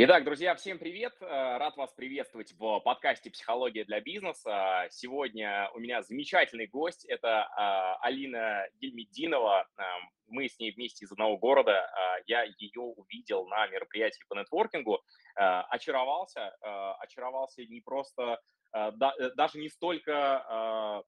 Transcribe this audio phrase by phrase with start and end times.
[0.00, 1.12] Итак, друзья, всем привет!
[1.20, 4.86] Э, Рад вас приветствовать в подкасте «Психология для бизнеса».
[4.92, 7.04] Сегодня у меня замечательный гость.
[7.06, 9.66] Это а, Алина Гельмединова.
[9.76, 9.82] Э,
[10.28, 11.72] Мы с ней вместе из одного города.
[11.72, 15.02] Э, Я ее увидел на мероприятии по нетворкингу.
[15.34, 16.54] Очаровался.
[17.00, 18.40] Очаровался не просто,
[18.72, 21.02] да- даже не столько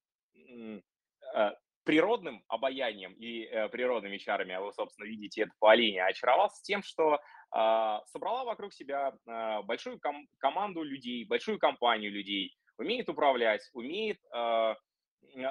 [1.85, 6.83] природным обаянием и э, природными чарами, а вы, собственно, видите это по Алине, очаровался тем,
[6.83, 7.21] что
[7.53, 14.19] а, собрала вокруг себя а, большую ком- команду людей, большую компанию людей, умеет управлять, умеет
[14.33, 14.77] м,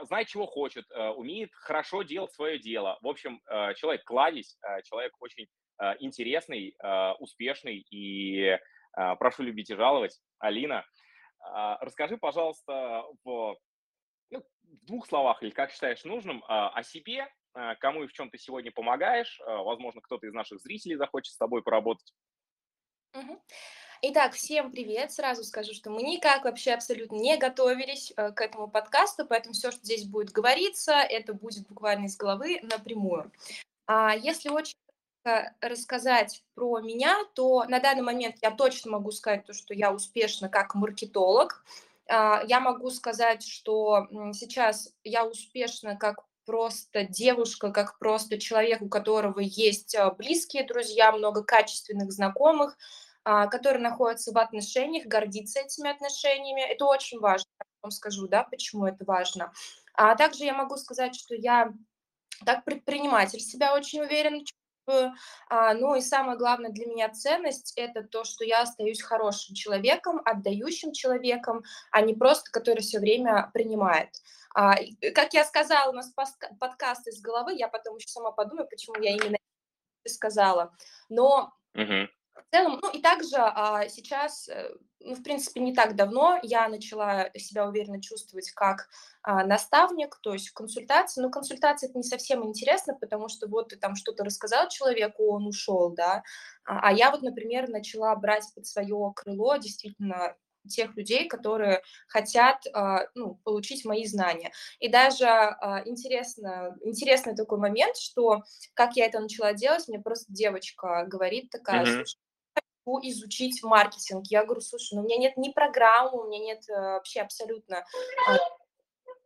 [0.05, 2.97] знать, чего хочет, а, умеет хорошо делать свое дело.
[3.01, 8.57] В общем, а, человек кладезь, а, человек очень а, интересный, а, успешный, и
[8.93, 10.19] а, прошу любить и жаловать.
[10.39, 10.85] Алина,
[11.41, 13.55] а, расскажи, пожалуйста, в,
[14.69, 18.29] в двух словах, или как считаешь нужным, а, о себе, а, кому и в чем
[18.29, 19.39] ты сегодня помогаешь.
[19.45, 22.13] А, Возможно, кто-то из наших зрителей захочет с тобой поработать.
[24.01, 25.11] Итак, всем привет.
[25.11, 29.71] Сразу скажу, что мы никак вообще абсолютно не готовились э, к этому подкасту, поэтому все,
[29.71, 33.29] что здесь будет говориться, это будет буквально из головы напрямую.
[33.87, 34.75] А если очень
[35.59, 40.47] рассказать про меня, то на данный момент я точно могу сказать то, что я успешна
[40.47, 41.65] как маркетолог.
[42.09, 49.39] Я могу сказать, что сейчас я успешна как просто девушка, как просто человек, у которого
[49.39, 52.75] есть а, близкие друзья, много качественных знакомых,
[53.23, 56.61] а, который находится в отношениях, гордится этими отношениями.
[56.61, 59.53] Это очень важно, я вам скажу, да, почему это важно.
[59.93, 61.71] А также я могу сказать, что я
[62.43, 64.43] как предприниматель себя очень уверенно
[65.49, 70.93] ну и самое главное для меня ценность– это то, что я остаюсь хорошим человеком, отдающим
[70.93, 74.09] человеком, а не просто который все время принимает.
[74.55, 74.75] А,
[75.13, 76.11] как я сказала, у нас
[76.59, 79.37] подкаст из головы, я потом еще сама подумаю, почему я именно
[80.05, 80.73] сказала.
[81.09, 82.09] Но Мгм.
[82.47, 84.69] В целом, ну и также а, сейчас, э,
[85.01, 88.87] ну, в принципе, не так давно я начала себя уверенно чувствовать как
[89.23, 91.21] а, наставник, то есть консультации.
[91.21, 95.47] Но консультация это не совсем интересно, потому что вот ты там что-то рассказал человеку, он
[95.47, 96.23] ушел, да.
[96.65, 100.35] А, а я вот, например, начала брать под свое крыло действительно
[100.67, 104.51] тех людей, которые хотят а, ну, получить мои знания.
[104.79, 110.31] И даже а, интересно, интересный такой момент, что как я это начала делать, мне просто
[110.31, 112.03] девочка говорит такая, Мгм.
[113.03, 114.25] Изучить маркетинг.
[114.27, 117.85] Я говорю, слушай, ну у меня нет ни программы, у меня нет э, вообще абсолютно
[118.27, 118.37] а,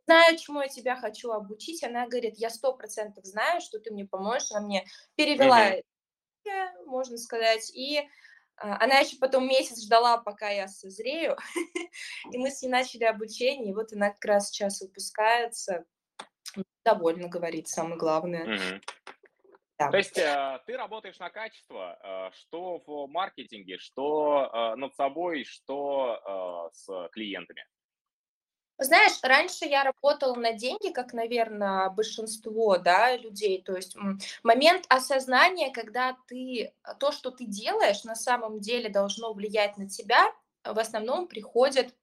[0.06, 1.82] знаю, чему я тебя хочу обучить.
[1.82, 4.52] Она говорит, я сто процентов знаю, что ты мне поможешь.
[4.52, 4.86] Она мне
[5.16, 5.76] перевела,
[6.86, 8.06] можно сказать, и
[8.56, 11.36] а, она еще потом месяц ждала, пока я созрею,
[12.32, 15.84] и мы с ней начали обучение, и вот она как раз сейчас выпускается,
[16.84, 18.80] довольна, говорит, самое главное,
[19.78, 19.86] Мгм.
[19.88, 19.98] То да.
[19.98, 26.70] есть э, ты работаешь на качество, э, что в маркетинге, что э, над собой, что
[26.72, 27.64] с клиентами.
[28.76, 33.62] Знаешь, раньше я работала на деньги, как, наверное, большинство, да, людей.
[33.62, 33.96] То есть
[34.42, 40.32] момент осознания, когда ты то, что ты делаешь, на самом деле должно влиять на тебя,
[40.64, 41.94] в основном приходит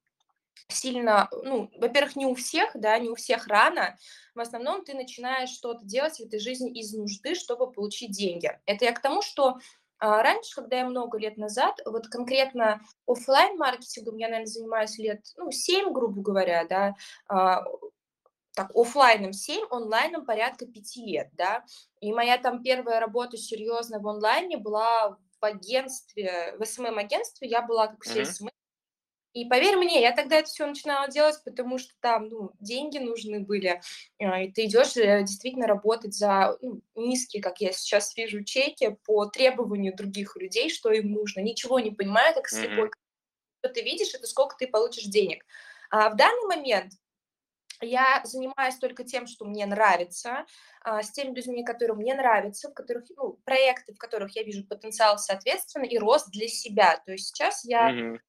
[0.68, 3.98] сильно, ну, во-первых, не у всех, да, не у всех рано.
[4.36, 8.52] В основном ты начинаешь что-то делать в этой жизни из нужды, чтобы получить деньги.
[8.66, 9.58] Это я к тому, что
[10.00, 15.22] а, раньше, когда я много лет назад, вот конкретно оффлайн маркетингом я, наверное, занимаюсь лет,
[15.38, 16.96] ну, 7, грубо говоря, да,
[17.28, 17.64] а,
[18.54, 21.64] так, оффлайном 7, онлайном порядка пяти лет, да.
[22.00, 27.88] И моя там первая работа серьезная в онлайне была в агентстве, в SMM-агентстве, я была
[27.88, 28.26] как все.
[28.26, 28.50] SMM,
[29.34, 33.40] и поверь мне, я тогда это все начинала делать, потому что там, ну, деньги нужны
[33.40, 33.82] были.
[34.20, 38.98] А, и ты идешь, э, действительно работать за, ну, низкие, как я сейчас вижу, чеки
[39.06, 42.92] по требованию других людей, что им нужно, ничего не понимая, как слепой.
[43.64, 45.46] Что ты видишь, это сколько ты получишь денег.
[45.92, 46.94] А в данный момент
[47.82, 50.46] я занимаюсь только тем, что мне нравится,
[50.84, 54.66] а, с теми людьми, которые мне нравятся, в которых, ну, проекты, в которых я вижу
[54.68, 57.02] потенциал, соответственно, и рост для себя.
[57.06, 58.20] То есть сейчас я Мгм.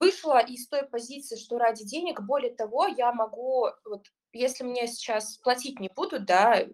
[0.00, 2.20] Вышла из той позиции, что ради денег.
[2.20, 6.64] Более того, я могу, вот если мне сейчас платить не будут, да,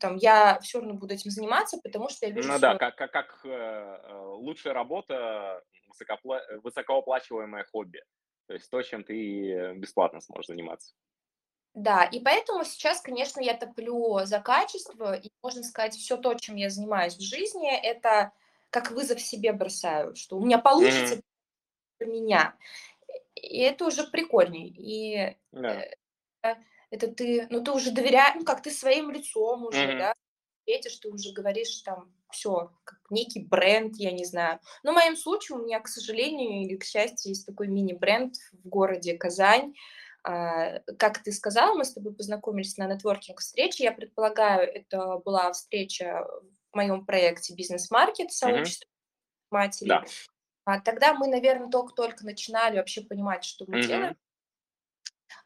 [0.00, 2.96] там, я все равно буду этим заниматься, потому что я вижу Ну да, свой как,
[2.96, 8.02] как, как э, э, лучшая работа, высокопла- высокооплачиваемое хобби.
[8.46, 10.94] То есть то, чем ты бесплатно сможешь заниматься.
[11.74, 16.56] Да, и поэтому сейчас, конечно, я топлю за качество, и можно сказать, все то, чем
[16.56, 18.32] я занимаюсь в жизни, это
[18.70, 21.20] как вызов себе бросаю, что у меня получится
[22.04, 22.54] меня.
[23.34, 24.68] И это уже прикольней.
[24.68, 25.82] И, Да.
[26.42, 26.54] э,
[26.90, 29.98] это ты, ну, ты уже доверяешь, ну, как ты своим лицом уже, Мгм.
[29.98, 30.14] да.
[30.60, 34.58] встретишь, ты уже говоришь там все, как некий бренд, я не знаю.
[34.82, 38.68] Но в моем случае у меня, к сожалению или к счастью, есть такой мини-бренд в
[38.68, 39.74] городе Казань.
[40.24, 43.84] А, как ты сказала, мы с тобой познакомились на нетворкинг-встрече.
[43.84, 46.26] Я предполагаю, это была встреча
[46.72, 49.46] в моем проекте «Бизнес-маркет», сообщество mm-hmm.
[49.52, 49.88] матерей.
[49.88, 50.04] Да.
[50.66, 53.86] А, тогда мы, наверное, только-только начинали вообще понимать, что мы mm-hmm.
[53.86, 54.16] делаем.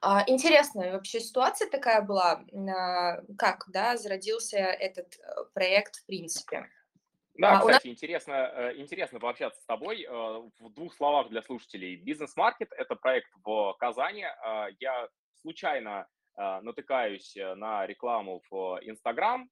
[0.01, 6.71] А, интересная вообще ситуация такая была, а, как, да, зародился этот э, проект в принципе.
[7.35, 7.93] Да, а, кстати, нас...
[7.95, 10.05] интересно, э, интересно пообщаться с тобой.
[10.05, 10.09] Э,
[10.59, 11.97] в двух словах для слушателей.
[11.97, 14.25] Бизнес-маркет– это проект в Казани.
[14.81, 15.09] Я
[15.43, 16.07] случайно
[16.37, 19.51] натыкаюсь на рекламу в Инстаграм.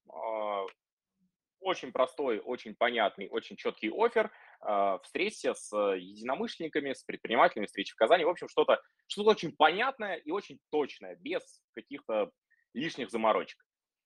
[1.61, 7.97] Очень простой, очень понятный, очень четкий офер– а, встреться с единомышленниками, с предпринимателями, встречи в
[7.97, 8.25] Казани.
[8.25, 12.31] В общем, что-то что очень понятное и очень точное, без каких-то
[12.75, 13.59] лишних заморочек.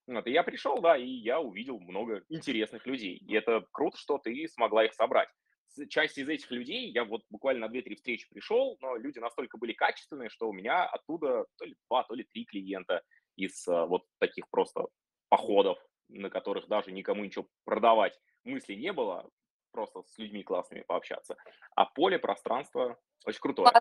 [0.05, 3.17] Вот, и я пришел, да, и я увидел много интересных людей.
[3.17, 5.29] И это круто, что ты смогла их собрать.
[5.89, 9.73] Часть из этих людей, я вот буквально на 2-3 встречи пришел, но люди настолько были
[9.73, 13.01] качественные, что у меня оттуда то ли два, то ли три клиента
[13.37, 14.85] из а, вот таких просто
[15.29, 15.79] походов,
[16.09, 19.27] на которых даже никому ничего продавать мысли не было,
[19.73, 21.35] просто с людьми классными пообщаться.
[21.75, 23.71] А поле, пространство очень крутое.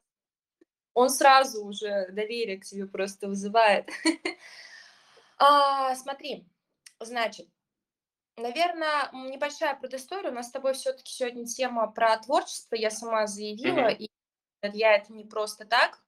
[0.94, 3.88] Он сразу уже доверие к тебе просто вызывает.
[5.38, 6.46] а, смотри,
[7.00, 7.48] значит,
[8.36, 10.30] наверное, небольшая предыстория.
[10.30, 12.74] У нас с тобой все-таки сегодня тема про творчество.
[12.74, 13.96] Я сама заявила, mm-hmm.
[13.96, 14.10] и
[14.74, 15.98] я это не просто так.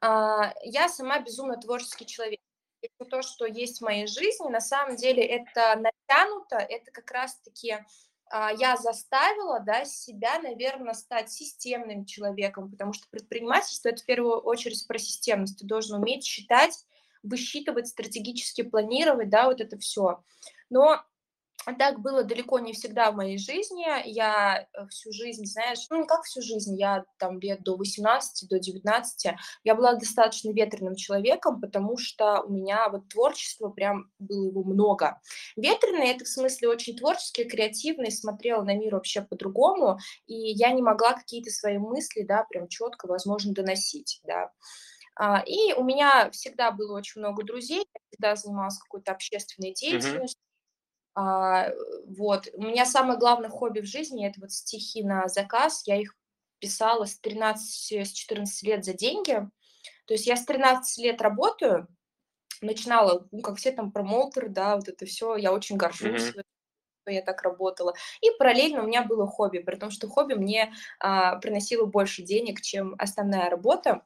[0.00, 2.40] А, я сама безумно творческий человек.
[2.82, 7.84] И то, что есть в моей жизни, на самом деле это натянуто, это как раз-таки
[8.32, 14.86] я заставила да, себя, наверное, стать системным человеком, потому что предпринимательство– это в первую очередь
[14.86, 15.58] про системность.
[15.58, 16.84] Ты должен уметь считать,
[17.22, 20.22] высчитывать, стратегически планировать, да, вот это все.
[20.70, 21.02] Но
[21.74, 23.84] так было далеко не всегда в моей жизни.
[24.08, 28.58] Я э, всю жизнь, знаешь, ну, как всю жизнь, я там лет до 18, до
[28.60, 29.34] 19,
[29.64, 35.20] я была достаточно ветреным человеком, потому что у меня вот творчество прям было его много.
[35.56, 40.82] Ветреный– это в смысле очень творческий, креативный, смотрела на мир вообще по-другому, и я не
[40.82, 44.52] могла какие-то свои мысли, да, прям четко, возможно, доносить, да.
[45.18, 50.40] А, и у меня всегда было очень много друзей, я всегда занималась какой-то общественной деятельностью,
[51.16, 51.70] а,
[52.06, 52.48] вот.
[52.52, 55.82] У меня самое главное хобби в жизни– это вот стихи на заказ.
[55.86, 56.14] Я их
[56.58, 59.48] писала с 13, с 14 лет за деньги.
[60.06, 61.88] То есть я с 13 лет работаю,
[62.60, 66.42] начинала, ну, как все там промоутеры, да, вот это все, я очень горжусь, mm-hmm.
[67.02, 67.94] что я так работала.
[68.20, 72.60] И параллельно у меня было хобби, при том, что хобби мне а, приносило больше денег,
[72.60, 74.02] чем основная работа.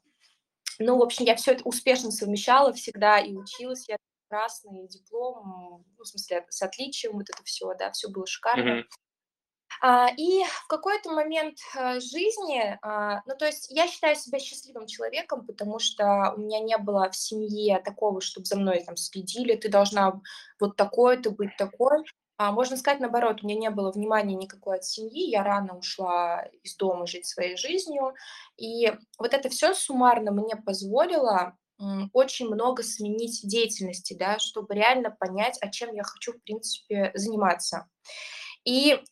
[0.79, 3.97] Ну, в общем, я все это успешно совмещала всегда, и училась я
[4.31, 8.81] красный диплом, ну, в смысле, с отличием, вот это все, да, все было шикарно.
[8.81, 8.85] Mm-hmm.
[10.19, 15.47] И в какой-то момент а, жизни, а, ну, то есть я считаю себя счастливым человеком,
[15.47, 19.71] потому что у меня не было в семье такого, чтобы за мной там следили, ты
[19.71, 20.21] должна
[20.61, 22.05] вот такой-то быть такой.
[22.37, 26.43] А, можно сказать, наоборот, у меня не было внимания никакой от семьи, я рано ушла
[26.63, 28.15] из дома жить своей жизнью,
[28.59, 31.57] и вот это все суммарно мне позволило
[32.13, 37.89] очень много сменить деятельности, да, чтобы реально понять, о чем я хочу, в принципе, заниматься.
[38.65, 39.03] И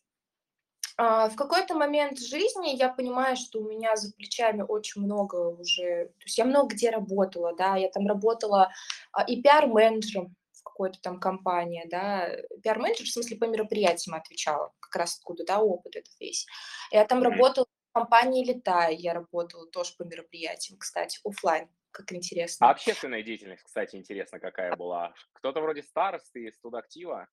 [0.97, 6.07] а, в какой-то момент жизни я понимаю, что у меня за плечами очень много уже,
[6.07, 8.69] то есть я много где работала, да, я там работала
[9.13, 12.29] а, и пиар-менеджером в какой-то там компании, да,
[12.61, 16.45] пиар-менеджер, в смысле по мероприятиям отвечала, как раз откуда, да, опыт этот весь.
[16.91, 22.67] Я там работала в компании «Летай», я работала тоже по мероприятиям, кстати, офлайн как интересно.
[22.67, 25.13] А общественная деятельность, кстати, интересно, какая была?
[25.33, 27.27] Кто-то вроде старосты, студактива?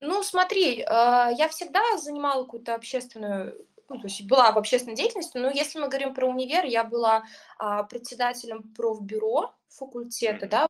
[0.00, 5.36] Ну, смотри, а, я всегда занимала какую-то общественную ну, то есть была в общественной деятельности,
[5.36, 7.24] но если мы говорим про универ, я была
[7.58, 10.68] а, председателем профбюро факультета, да,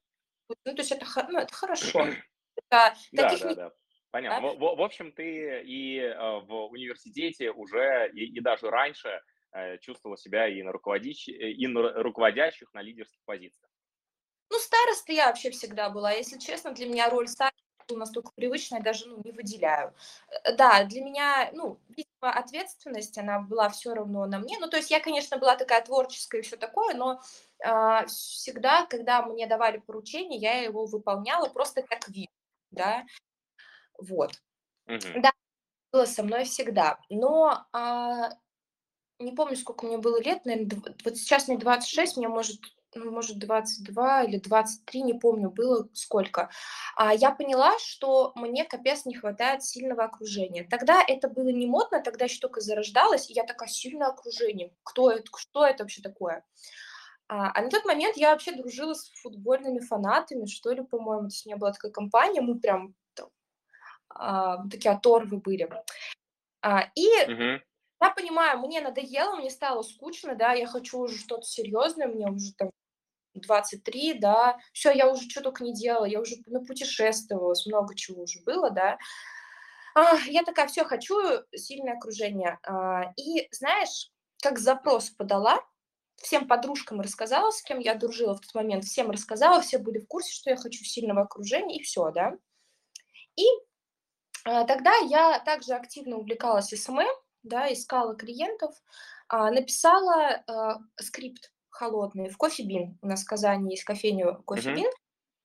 [0.48, 2.00] ну, то есть это, ну, это хорошо.
[2.00, 2.16] Это,
[2.70, 3.54] да, да, не...
[3.54, 3.72] да.
[4.10, 4.48] Понятно.
[4.48, 4.54] Да?
[4.54, 9.20] В, в, в общем, ты и э, в университете уже, и, и даже раньше
[9.80, 13.70] чувствовала себя и на, руководящих, э, и на руководящих, на лидерских позициях?
[14.50, 16.12] Ну, староста я вообще всегда была.
[16.12, 17.54] Если честно, для меня роль старосты
[17.90, 19.94] настолько привычная, даже ну, не выделяю.
[20.44, 24.58] Э, да, для меня, ну, видимо, ответственность, она была все равно на мне.
[24.58, 27.20] Ну, то есть я, конечно, была такая творческая и все такое, но
[27.64, 32.30] э, всегда, когда мне давали поручение, я его выполняла просто как вид,
[32.70, 33.04] да,
[33.98, 34.32] вот.
[34.86, 35.20] Угу.
[35.22, 35.32] Да,
[35.92, 36.98] было со мной всегда.
[37.08, 38.30] Но э,
[39.18, 42.60] не помню, сколько мне было лет, наверное, вот сейчас мне 26, мне может
[42.96, 46.50] ну, может, 22 или 23, не помню, было сколько,
[46.96, 50.64] а, я поняла, что мне капец не хватает сильного окружения.
[50.64, 55.10] Тогда это было не модно, тогда еще только зарождалось, и я такая, сильное окружение, кто
[55.10, 56.44] это, что это вообще такое?
[57.26, 61.34] А, а на тот момент я вообще дружила с футбольными фанатами, что ли, по-моему, то
[61.34, 63.30] есть у меня была такая компания, мы прям там,
[64.10, 65.70] а, такие оторвы были.
[66.62, 67.60] А, и Мгм.
[68.00, 72.52] Я понимаю, мне надоело, мне стало скучно, да, я хочу уже что-то серьезное, мне уже
[72.54, 72.70] там
[73.34, 78.40] 23, да, все, я уже что только не делала, я уже напутешествовалась, много чего уже
[78.44, 78.98] было, да.
[80.26, 81.16] Я такая, все, хочу
[81.54, 82.58] сильное окружение.
[82.64, 84.10] А, и знаешь,
[84.42, 85.60] как запрос подала,
[86.16, 90.06] всем подружкам рассказала, с кем я дружила в тот момент, всем рассказала, все были в
[90.06, 92.32] курсе, что я хочу сильного окружения, и все, да.
[93.36, 93.44] И
[94.44, 97.06] а, тогда я также активно увлекалась SMM,
[97.44, 98.74] да, искала клиентов,
[99.28, 102.98] а, написала а, скрипт холодный в Coffee Bean.
[103.02, 104.42] У нас в Казани есть кофейня Мгм.
[104.44, 104.90] Coffee Bean.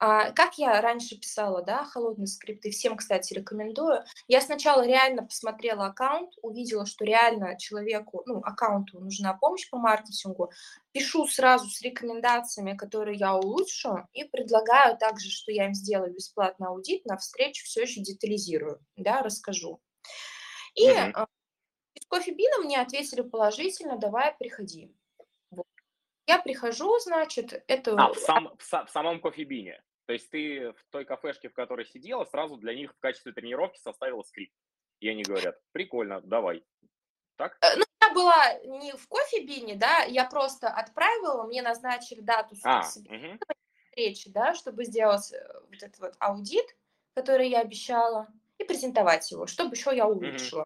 [0.01, 4.05] А, как я раньше писала, да, холодные скрипты, всем, кстати, рекомендую.
[4.29, 10.51] Я сначала реально посмотрела аккаунт, увидела, что реально человеку, ну, аккаунту нужна помощь по маркетингу.
[10.93, 16.67] Пишу сразу с рекомендациями, которые я улучшу, и предлагаю также, что я им сделаю бесплатный
[16.67, 19.81] аудит, на встречу все еще детализирую, да, расскажу.
[20.75, 21.25] И Мгм.
[22.09, 24.91] Кофе-бина мне ответили положительно, давай приходи.
[25.51, 25.65] Вот.
[26.27, 29.81] Я прихожу, значит, это А, в, сам, в, в самом кофебине.
[30.05, 33.79] То есть ты в той кафешке, в которой сидела, сразу для них в качестве тренировки
[33.79, 34.53] составила скрипт.
[34.99, 36.65] И они говорят, прикольно, давай.
[37.37, 37.57] Так?
[37.61, 42.81] Э, Ну, я была не в кофе-бине, да, я просто отправила, мне назначили дату А,
[43.07, 43.39] мгм.
[43.87, 46.65] встречи, да, чтобы сделать э, вот этот вот аудит,
[47.13, 50.65] который я обещала, и презентовать его, чтобы еще я улучшила.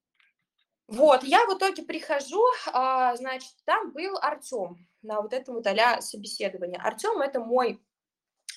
[0.88, 6.02] Вот, я в итоге прихожу, а, значит, там был Артем на вот этом вот а
[6.02, 6.80] собеседовании.
[6.80, 7.82] Артем это мой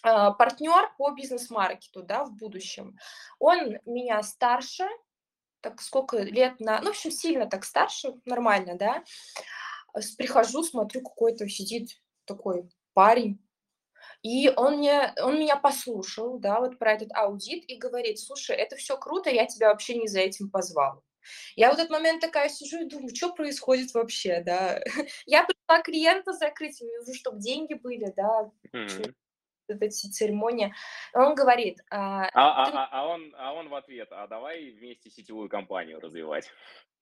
[0.02, 2.96] а, партнер по бизнес-маркету, да, в будущем.
[3.38, 4.88] Он меня старше,
[5.60, 9.04] так сколько лет на, ну, в общем, сильно так старше, нормально, да.
[10.18, 11.90] Прихожу, смотрю, какой-то сидит
[12.26, 13.40] такой парень,
[14.22, 18.76] и он, мне, он меня послушал, да, вот про этот аудит и говорит, слушай, это
[18.76, 21.02] все круто, я тебя вообще не за этим позвал.
[21.56, 24.80] Я в этот момент такая сижу и думаю, что происходит вообще, да.
[25.26, 26.82] Я пришла клиента закрыть,
[27.14, 28.50] чтобы деньги были, да,
[29.68, 30.72] вот эти церемонии.
[31.12, 34.70] Он говорит, а, А, ты- а- а- а он, а он в ответ, а давай
[34.70, 36.48] вместе сетевую компанию развивать.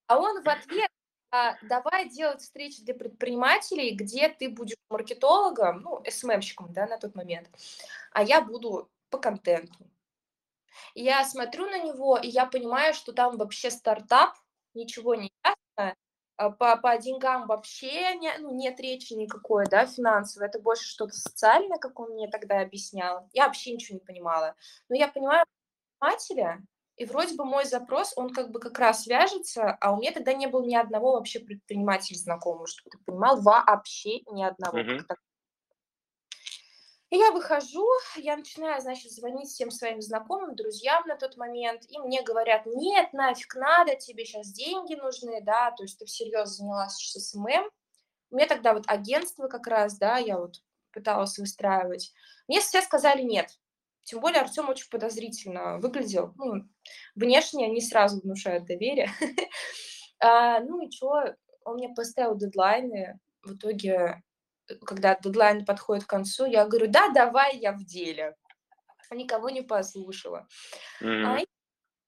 [0.07, 0.45] а он в
[0.85, 0.89] ответ,
[1.31, 7.13] а, давай делать встречи для предпринимателей, где ты будешь маркетологом, ну, СММщиком, да, на тот
[7.15, 7.49] момент,
[8.11, 9.73] а я буду по контенту.
[10.93, 14.33] И я смотрю на него, и я понимаю, что там вообще стартап,
[14.73, 15.95] ничего не ясно,
[16.37, 21.13] а, по, по деньгам вообще не, ну, нет речи никакой, да, финансовой, это больше что-то
[21.13, 23.29] социальное, как он мне тогда объяснял.
[23.33, 24.55] Я вообще ничего не понимала.
[24.89, 25.45] Но я понимаю
[25.99, 26.65] предпринимателя,
[26.97, 30.33] и вроде бы мой запрос, он как бы как раз вяжется, а у меня тогда
[30.33, 34.77] не было ни одного вообще предпринимателя знакомого, чтобы ты понимал, вообще ни одного.
[35.07, 35.17] Как.
[35.17, 35.34] И
[37.15, 42.21] я выхожу, я начинаю, значит, звонить всем своим знакомым, друзьям на тот момент, и мне
[42.23, 47.29] говорят, нет, нафиг надо, тебе сейчас деньги нужны, да, то есть ты всерьез занялась сейчас
[47.29, 47.69] SMM.
[48.31, 52.13] У меня тогда вот агентство как раз, да, я вот пыталась выстраивать.
[52.47, 53.49] Мне все сказали нет.
[54.03, 56.33] Тем более Артем очень подозрительно выглядел.
[56.37, 56.63] Ну,
[57.15, 59.09] внешне не сразу внушают доверие.
[60.17, 63.19] А, Ну и что, он мне поставил дедлайны.
[63.43, 64.23] В итоге,
[64.85, 68.35] когда дедлайн подходит к концу, я говорю, да, давай, я в деле.
[69.11, 70.47] Никого не послушала.
[71.01, 71.37] А, Мгм.
[71.37, 71.45] и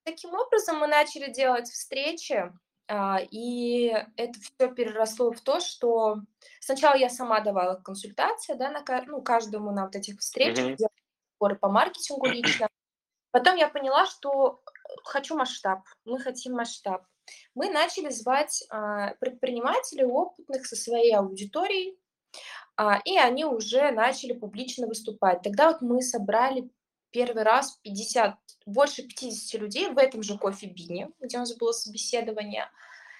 [0.03, 2.51] таким образом мы начали делать встречи,
[2.87, 6.17] а, и это все переросло в то, что
[6.59, 10.91] сначала я сама давала консультации, да, на ну, каждому на вот этих встречах, делала
[11.37, 12.67] сборы по маркетингу лично.
[13.31, 17.03] Потом я поняла, что э, хочу масштаб, мы хотим масштаб.
[17.53, 22.06] Мы начали звать а, предпринимателей опытных со своей аудиторией, а,
[23.05, 25.41] и они уже начали публично выступать.
[25.41, 26.69] Тогда вот мы собрали
[27.11, 32.69] первый раз 50, больше 50 людей в этом же кофе-бине, где у нас было собеседование,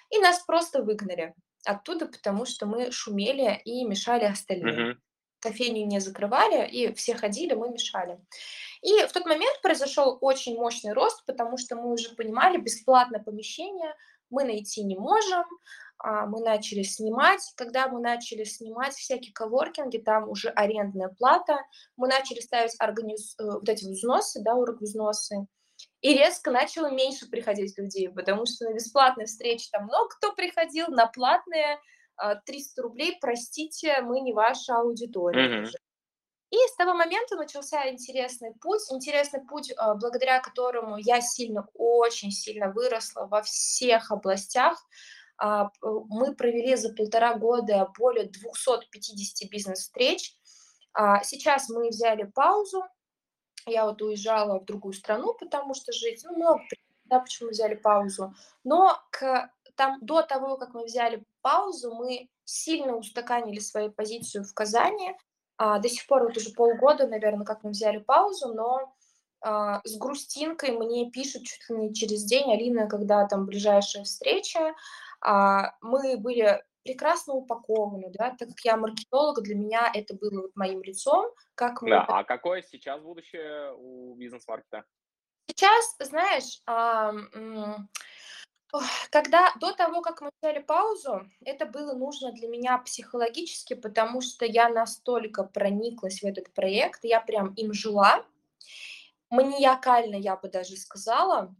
[0.09, 1.33] и нас просто выгнали
[1.65, 4.75] оттуда, потому что мы шумели и мешали остальным.
[4.75, 5.01] Мгм.
[5.39, 8.19] Кофейню не закрывали, и все ходили, мы мешали.
[8.81, 13.93] И в тот момент произошел очень мощный рост, потому что мы уже понимали, бесплатное помещение
[14.29, 15.45] мы найти не можем,
[15.86, 17.41] а, мы начали снимать.
[17.55, 21.57] Когда мы начали снимать всякие коворкинги, там уже арендная плата,
[21.95, 23.35] мы начали ставить организ...
[23.39, 25.47] э, вот эти взносы, да, взносы,
[26.01, 30.87] и резко начало меньше приходить людей, потому что на бесплатные встречи там много кто приходил,
[30.89, 31.79] на платные
[32.15, 35.63] а, 300 рублей, простите, мы не ваша аудитория.
[35.63, 35.77] Уже.
[36.49, 42.31] И с того момента начался интересный путь, интересный путь, а, благодаря которому я сильно, очень
[42.31, 44.81] сильно выросла во всех областях.
[45.37, 50.35] А, мы провели за полтора года более 250 бизнес-встреч.
[50.93, 52.83] А, сейчас мы взяли паузу.
[53.65, 56.61] Я вот уезжала в другую страну, потому что жить, ну, много
[57.09, 58.33] да, почему взяли паузу.
[58.63, 64.53] Но к, там, до того, как мы взяли паузу, мы сильно устаканили свою позицию в
[64.53, 65.15] Казани.
[65.57, 68.93] А, до сих пор вот уже полгода, наверное, как мы взяли паузу, но
[69.41, 74.75] а, с грустинкой мне пишут чуть ли не через день, Алина, когда там ближайшая встреча,
[75.21, 80.81] мы были прекрасно упакованы, да, так как я маркетолог, для меня это было вот моим
[80.83, 81.89] лицом, как мы...
[81.89, 84.85] Да, а какое сейчас будущее у бизнес-маркета?
[85.49, 86.61] Сейчас, знаешь,
[89.09, 94.45] когда до того, как мы взяли паузу, это было нужно для меня психологически, потому что
[94.45, 98.25] я настолько прониклась в этот проект, я прям им жила,
[99.29, 101.53] маниакально, я бы даже сказала.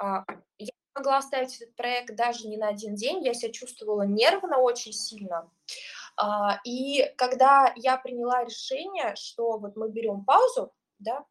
[0.00, 0.24] А,
[0.58, 4.92] я могла оставить этот проект даже не на один день, я себя чувствовала нервно очень
[4.92, 5.50] сильно.
[6.16, 11.24] А, и когда я приняла решение, что вот мы берем паузу, да,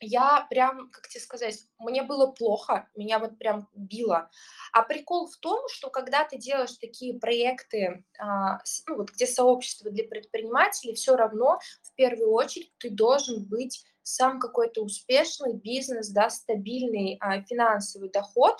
[0.00, 4.30] я прям, как тебе сказать, мне было плохо, меня вот прям било.
[4.72, 9.90] А прикол в том, что когда ты делаешь такие проекты, а, ну вот где сообщество
[9.90, 16.30] для предпринимателей, все равно в первую очередь ты должен быть сам какой-то успешный бизнес, да,
[16.30, 18.56] стабильный а, финансовый доход.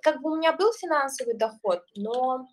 [0.00, 2.48] Как бы у меня был финансовый доход, но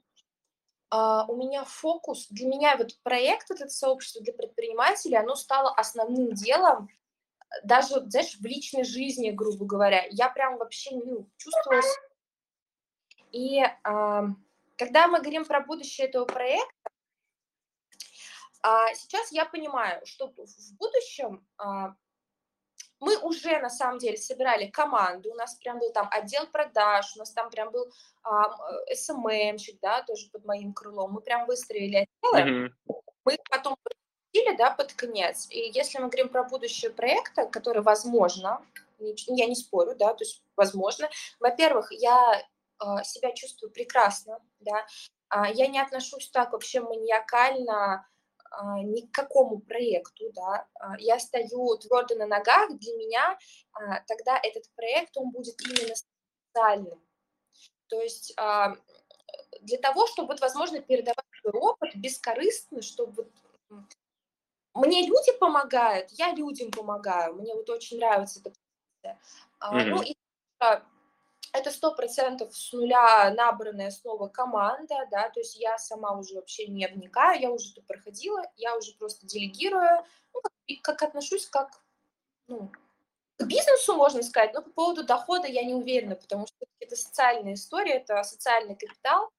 [0.96, 6.34] Uh, у меня фокус, для меня вот проект, этот сообщество для предпринимателей, оно стало основным
[6.34, 6.88] делом,
[7.64, 11.82] даже, знаешь, в личной жизни, грубо говоря, я прям вообще ну, чувствовала...
[13.32, 14.22] И э,
[14.78, 16.72] когда мы говорим про будущее этого проекта,
[18.64, 21.64] э, сейчас я понимаю, что в будущем э,
[23.04, 27.20] мы уже на самом деле собирали команду, у нас прям был там отдел продаж, у
[27.20, 32.40] нас там прям был э, СММщик, да, тоже под моим крылом, мы прям выстроили отделы,
[32.40, 32.96] mm-hmm.
[33.26, 33.78] мы потом
[34.32, 35.48] или да, под конец.
[35.52, 38.66] И если мы говорим про будущее проекта, который возможно,
[39.00, 41.10] я не спорю, да, то есть возможно.
[41.40, 44.86] Во-первых, я э, себя чувствую прекрасно, да,
[45.36, 48.08] э, я не отношусь так вообще маниакально
[48.84, 53.38] ни к какому проекту, да, э, я стою твердо на ногах, для меня
[53.80, 55.96] э, тогда этот проект, он будет именно
[56.54, 57.02] социальным.
[57.88, 58.36] То есть
[59.62, 63.32] для того, чтобы, вот, возможно, передавать свой опыт бескорыстно, чтобы
[63.70, 63.86] вот,
[64.74, 67.36] мне люди помогают, я людям помогаю.
[67.36, 69.20] Мне вот очень нравится эта позиция.
[69.62, 69.90] Mm-hmm.
[69.90, 70.16] Ну и
[71.54, 76.68] это сто процентов с нуля набранная снова команда, да, то есть я сама уже вообще
[76.68, 81.70] не вникаю, я уже это проходила, я уже просто делегирую, ну, как, как отношусь как,
[82.48, 82.72] ну,
[83.38, 87.54] к бизнесу, можно сказать, но по поводу дохода я не уверена, потому что это социальная
[87.54, 89.30] история, это социальный капитал,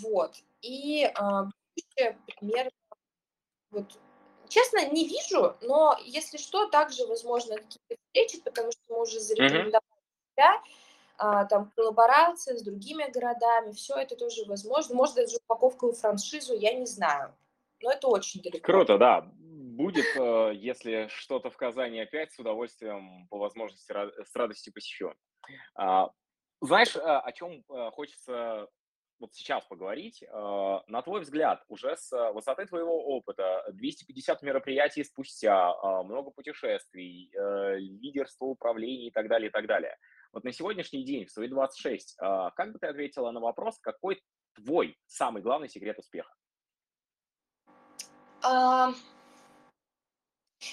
[0.00, 2.70] вот, и э, примерно
[3.70, 3.98] вот
[4.48, 9.82] Честно, не вижу, но если что, также возможно какие-то встречи, потому что мы уже зарекомендовали
[9.82, 10.32] mm-hmm.
[10.36, 10.62] себя, а,
[11.48, 14.94] там коллаборация с другими городами, все это тоже возможно.
[14.94, 17.34] Может, даже упаковка в франшизу, я не знаю.
[17.82, 18.64] Но это очень далеко.
[18.64, 19.30] Круто, да.
[19.36, 25.12] Будет, э, если что-то в Казани опять, с удовольствием, по возможности, с радостью посещу.
[25.74, 26.10] А,
[26.60, 28.68] знаешь, э, о чем э, хочется
[29.20, 30.24] вот сейчас поговорить.
[30.30, 37.30] А, на твой взгляд, уже с высоты твоего опыта, 250 мероприятий спустя, а, много путешествий,
[37.76, 39.96] лидерство, управление и так далее, и так далее.
[40.34, 44.20] Вот на сегодняшний день, в свои 26, а, как бы ты ответила на вопрос, какой
[44.54, 46.34] твой самый главный секрет успеха?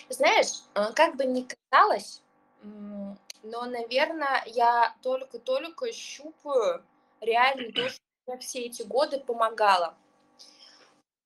[0.09, 0.63] Знаешь,
[0.95, 2.23] как бы ни казалось,
[2.63, 6.83] но, наверное, я только-только щупаю
[7.21, 9.95] реально то, что все эти годы помогала.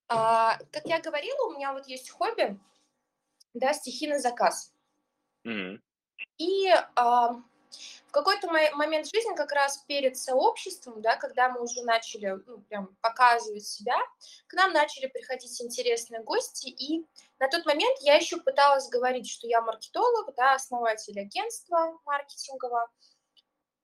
[0.08, 2.58] А, как я говорила, у меня вот есть хобби,
[3.54, 4.72] да, стихи на заказ.
[5.46, 5.80] Mm-hmm.
[6.38, 7.42] И а,
[8.16, 13.66] какой-то момент жизни, как раз перед сообществом, да, когда мы уже начали ну, прям показывать
[13.66, 13.96] себя,
[14.46, 17.06] к нам начали приходить интересные гости, и
[17.38, 22.88] на тот момент я еще пыталась говорить, что я маркетолог, да, основатель агентства маркетингового,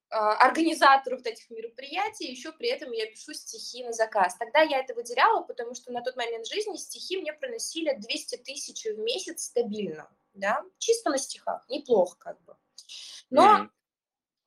[0.08, 4.36] а, организатору вот этих мероприятий, еще при этом я пишу стихи на заказ.
[4.36, 8.84] Тогда я это выделяла, потому что на тот момент жизни стихи мне приносили 200 тысяч
[8.84, 12.56] в месяц стабильно, да, чисто на стихах, неплохо как бы.
[13.30, 13.68] Но mm-hmm.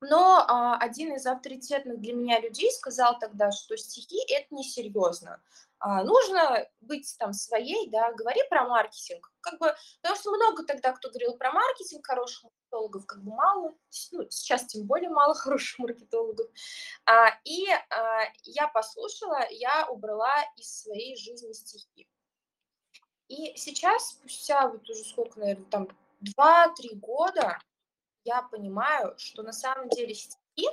[0.01, 5.41] Но а, один из авторитетных для меня людей сказал тогда, что стихи– это несерьезно.
[5.79, 9.31] А, нужно быть там своей, да, говори про маркетинг.
[9.41, 13.73] Как бы, потому что много тогда кто говорил про маркетинг, хороших маркетологов как бы мало,
[14.11, 16.47] ну, сейчас тем более мало хороших маркетологов.
[17.05, 22.07] А, и а, я послушала, я убрала из своей жизни стихи.
[23.27, 25.87] И сейчас, спустя вот уже сколько, наверное, там
[26.37, 27.59] 2-3 года,
[28.25, 30.67] я понимаю, что на самом деле стихи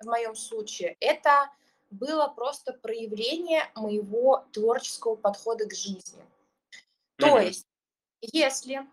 [0.00, 1.50] в моем случае это
[1.90, 6.22] было просто проявление моего творческого подхода к жизни.
[6.22, 7.30] Mm-hmm.
[7.30, 7.66] То есть,
[8.20, 8.86] если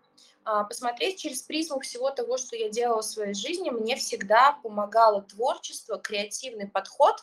[0.44, 5.22] а, посмотреть через призму всего того, что я делала в своей жизни, мне всегда помогало
[5.22, 7.16] творчество, креативный подход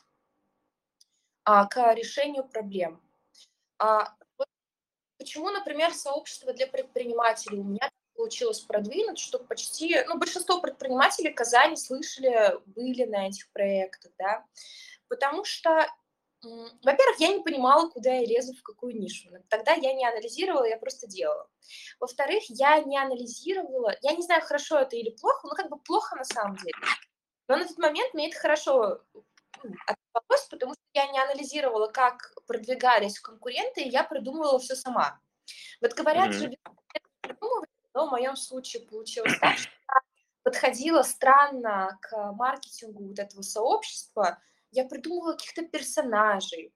[1.44, 3.02] а, к решению проблем.
[3.80, 4.48] А, вот
[5.18, 11.76] почему, например, сообщество для предпринимателей у меня получилось продвинуть, что почти, ну, большинство предпринимателей Казани
[11.76, 14.46] слышали, были на этих проектах, да,
[15.08, 15.88] потому что,
[16.42, 19.30] во-первых, я не понимала, куда я лезу, в какую нишу.
[19.50, 21.48] Тогда я не анализировала, я просто делала.
[22.00, 26.16] Во-вторых, я не анализировала, я не знаю, хорошо это или плохо, но как бы плохо
[26.16, 26.74] на самом деле.
[27.48, 29.02] Но на тот момент мне это хорошо
[29.86, 35.20] отозвалось, потому что я не анализировала, как продвигались конкуренты, и я придумывала все сама.
[35.82, 36.58] Вот говорят mm-hmm.
[37.22, 40.02] придумывать, но в моем случае получилось так, что я
[40.44, 44.40] подходила странно к маркетингу вот этого сообщества,
[44.72, 46.74] я придумывала каких-то персонажей,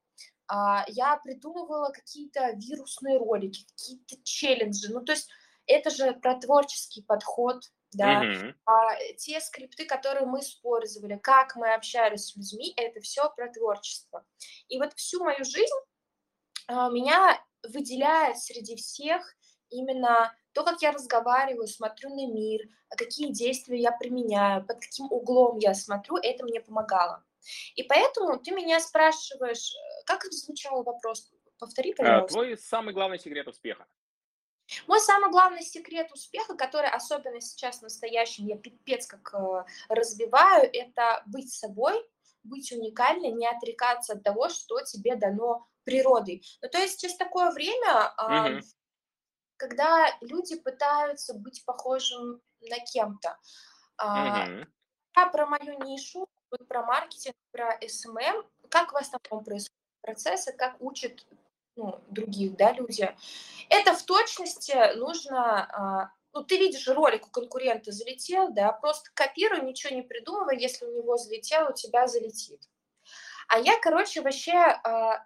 [0.48, 4.92] а, я придумывала какие-то вирусные ролики, какие-то челленджи.
[4.92, 5.30] Ну, то есть
[5.66, 8.24] это же про творческий подход, да.
[8.24, 8.54] Mm-hmm.
[8.66, 14.26] А, те скрипты, которые мы использовали, как мы общались с людьми, это все про творчество.
[14.68, 15.76] И вот всю мою жизнь
[16.68, 19.36] а, меня выделяет среди всех
[19.70, 25.60] именно то, как я разговариваю, смотрю на мир, какие действия я применяю, под каким углом
[25.60, 27.24] я смотрю, это мне помогало.
[27.76, 31.32] И поэтому ты меня спрашиваешь, э, как звучал вопрос?
[31.60, 32.34] Повтори, а, пожалуйста.
[32.34, 33.86] Твой самый главный секрет успеха?
[34.88, 40.68] Мой самый главный секрет успеха, который особенно сейчас в настоящем я пипец как э, разбиваю,
[40.74, 42.04] это быть собой,
[42.44, 46.44] быть уникальной, не отрекаться от того, что тебе дано природой.
[46.64, 48.68] Ну, то есть сейчас такое время, угу.
[49.58, 53.38] Когда люди пытаются быть похожим на кем-то.
[54.00, 54.68] Угу.
[55.18, 60.54] Я про мою нишу, вот про маркетинг, про SMM, как у вас там происходят процессы,
[60.54, 61.26] как учат
[61.76, 63.16] ну, других, да, люди.
[63.70, 69.62] Это в точности нужно, а, ну, ты видишь, ролик у конкурента залетел, да, просто копируй,
[69.62, 72.62] ничего не придумывай, если у него залетело, у тебя залетит.
[73.48, 75.26] А я, короче, вообще а,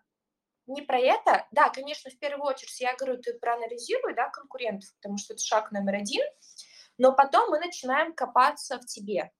[0.68, 1.48] не про это.
[1.52, 5.72] Да, конечно, в первую очередь я говорю, ты проанализируй, да, конкурентов, потому что это шаг
[5.72, 6.24] номер один,
[6.98, 9.32] но потом мы начинаем копаться в тебе.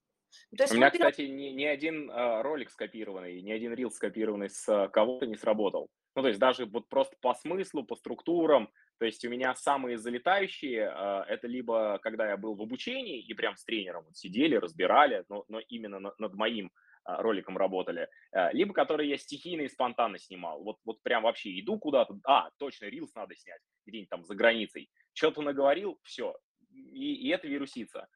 [0.52, 1.10] Ну, то есть У меня, берем...
[1.10, 5.36] кстати, ни, ни один э, ролик скопированный, ни один рил скопированный с э, кого-то не
[5.36, 5.90] сработал.
[6.16, 9.98] Ну, то есть даже вот просто по смыслу, по структурам, то есть у меня самые
[9.98, 14.56] залетающие, э, это либо когда я был в обучении и прям с тренером вот сидели,
[14.56, 19.62] разбирали, но, но именно на, над моим э, роликом работали, э, либо которые я стихийно
[19.62, 20.62] и спонтанно снимал.
[20.64, 24.90] Вот, вот прям вообще иду куда-то, а, точно, рилс надо снять, где-нибудь там за границей.
[25.14, 26.36] Что-то наговорил, все,
[26.72, 28.08] и, и это вирусится.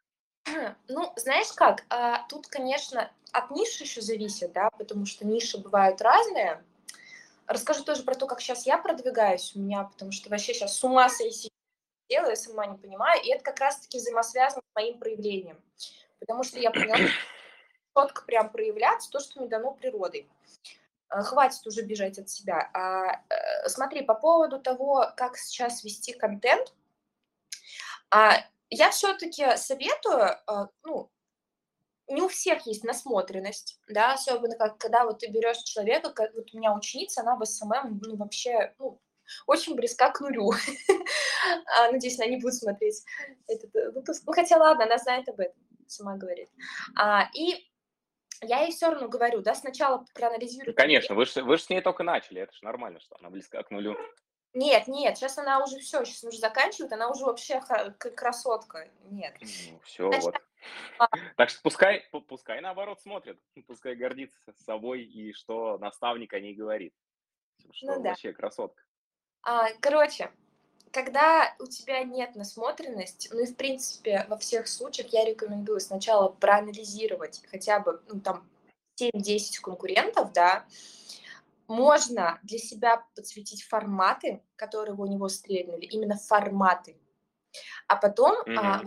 [0.88, 6.02] Ну, знаешь как, а, тут, конечно, от ниши еще зависит, да, потому что ниши бывают
[6.02, 6.64] разные.
[7.48, 10.84] Расскажу тоже про то, как сейчас я продвигаюсь у меня, потому что вообще сейчас с
[10.84, 11.52] ума сойти
[12.10, 15.62] делаю, сама не понимаю, и это как раз-таки взаимосвязано с моим проявлением,
[16.20, 16.98] потому что я поняла,
[17.96, 20.30] четко прям проявляться то, что мне дано природой.
[21.08, 22.70] А, хватит уже бежать от себя.
[22.74, 26.74] А, э, смотри, по поводу того, как сейчас вести контент,
[28.10, 28.38] а,
[28.70, 31.10] я все-таки советую, а, ну,
[32.08, 36.54] не у всех есть насмотренность, да, особенно как когда вот ты берешь человека, как вот
[36.54, 39.02] у меня ученица, она в SMM, ну, вообще, ну,
[39.48, 40.52] очень близка к нулю.
[41.78, 43.04] А, надеюсь, она не будет смотреть
[43.48, 44.24] этот э, выпуск.
[44.26, 46.50] Ну, хотя ладно, она знает об этом, сама говорит.
[46.98, 47.70] А, и
[48.42, 50.74] я ей все равно говорю, да, сначала проанализируй.
[50.74, 53.70] Конечно, вы же вы с ней только начали, это же нормально, что она близка к
[53.70, 53.96] нулю.
[54.56, 57.62] Нет, нет, сейчас она уже все, сейчас уже заканчивает, она уже вообще
[58.00, 58.88] красотка.
[59.04, 59.36] Нет.
[59.42, 60.36] Ну, все, Значит, вот.
[61.00, 61.08] А...
[61.38, 66.94] Так что пускай, пускай наоборот смотрит, пускай гордится собой и что наставник о ней говорит.
[67.72, 68.10] Что ну, да.
[68.10, 68.84] вообще красотка.
[69.44, 70.32] А, короче,
[70.92, 76.30] когда у тебя нет насмотренности, ну и в принципе во всех случаях я рекомендую сначала
[76.30, 78.50] проанализировать хотя бы, ну там
[79.00, 80.66] 7-10 конкурентов, да,
[81.68, 86.98] можно для себя подсветить форматы, которые у него стрельнули, именно форматы.
[87.88, 88.58] А потом mm-hmm.
[88.58, 88.82] а,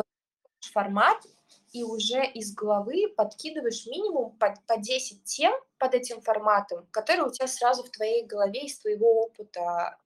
[0.72, 1.26] формат
[1.72, 7.30] и уже из головы подкидываешь минимум по, по 10 тем под этим форматом, которые у
[7.30, 9.98] тебя сразу в твоей голове из твоего опыта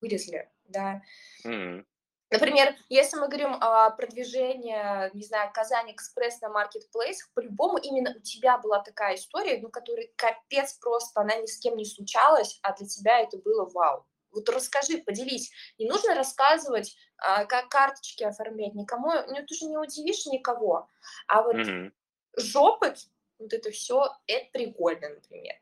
[0.00, 1.02] вылезли, да.
[1.44, 1.84] Mm-hmm.
[2.32, 8.20] Например, если мы говорим о продвижении, не знаю, Казань Экспресс на маркетплейсах, по-любому именно у
[8.20, 12.72] тебя была такая история, ну, которая капец просто, она ни с кем не случалась, а
[12.76, 14.06] для тебя это было вау.
[14.32, 15.50] Вот расскажи, поделись.
[15.78, 20.88] Не нужно рассказывать, а, как карточки оформлять никому, ну, ты же не удивишь никого.
[21.26, 21.92] А вот mm-hmm.
[22.36, 22.96] жопот,
[23.38, 25.54] вот это все, это прикольно, например.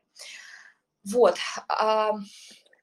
[1.03, 1.37] Вот.
[1.67, 2.11] А,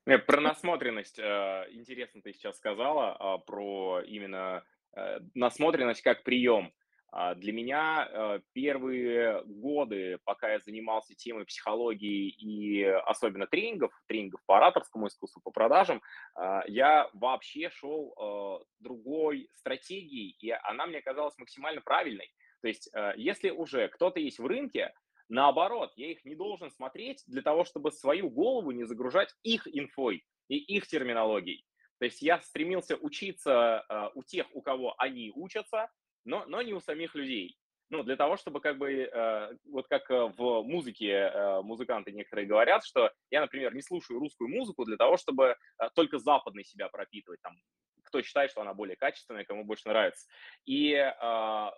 [0.07, 6.73] Э, про насмотренность э, интересно ты сейчас сказала, а, про именно э, насмотренность как прием.
[7.19, 14.59] А, для меня первые годы, пока я занимался темой психологии и особенно тренингов, тренингов по
[14.59, 16.03] ораторскому искусству, по продажам,
[16.35, 22.31] а, я вообще шел другой стратегией, и она мне казалась максимально правильной.
[22.61, 24.93] То есть, если уже кто-то есть в рынке,
[25.29, 30.25] Наоборот, я их не должен смотреть для того, чтобы свою голову не загружать их инфой
[30.47, 31.67] и их терминологией.
[31.99, 35.89] То есть я стремился учиться э, у тех, у кого они учатся,
[36.27, 37.57] но, но не у самих людей.
[37.89, 42.47] Ну, для того, чтобы как бы, э, вот как э, в музыке э, музыканты некоторые
[42.47, 46.89] говорят, что я, например, не слушаю русскую музыку для того, чтобы э, только западной себя
[46.89, 47.41] пропитывать.
[47.43, 47.55] Там,
[48.03, 50.27] кто считает, что она более качественная, кому больше нравится.
[50.65, 51.71] И э, в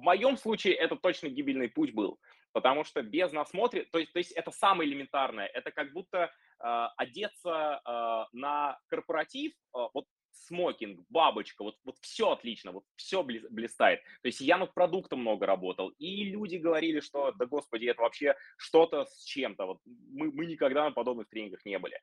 [0.00, 2.18] моем случае это точно гибельный путь был,
[2.52, 6.30] потому что без насмотрен, то есть, то есть это самое элементарное, это как будто
[6.62, 13.22] э, одеться э, на корпоратив, э, вот смокинг, бабочка, вот, вот все отлично, вот все
[13.22, 14.00] блистает.
[14.22, 18.34] То есть я над продуктом много работал, и люди говорили, что, да господи, это вообще
[18.56, 21.98] что-то с чем-то, вот мы, мы никогда на подобных тренингах не были.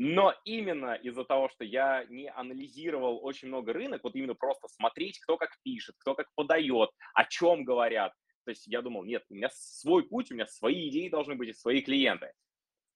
[0.00, 5.18] Но именно из-за того, что я не анализировал очень много рынок, вот именно просто смотреть,
[5.18, 8.12] кто как пишет, кто как подает, о чем говорят.
[8.44, 11.48] То есть я думал, нет, у меня свой путь, у меня свои идеи должны быть
[11.48, 12.32] и свои клиенты.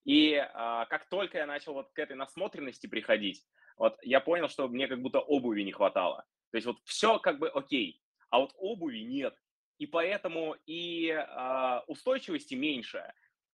[0.05, 3.45] И а, как только я начал вот к этой насмотренности приходить,
[3.77, 6.25] вот я понял, что мне как будто обуви не хватало.
[6.51, 9.35] То есть вот все как бы окей, а вот обуви нет.
[9.79, 13.13] И поэтому и а, устойчивости меньше,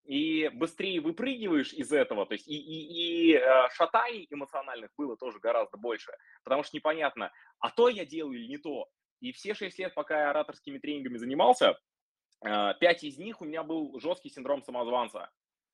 [0.08, 5.38] и быстрее выпрыгиваешь из этого, то есть и, и, и э, шатаний эмоциональных было тоже
[5.38, 6.12] гораздо больше,
[6.44, 8.88] потому что непонятно, а то я делаю или не то.
[9.20, 11.78] И все шесть лет, пока я ораторскими тренингами занимался,
[12.42, 15.30] э, пять из них у меня был жесткий синдром самозванца.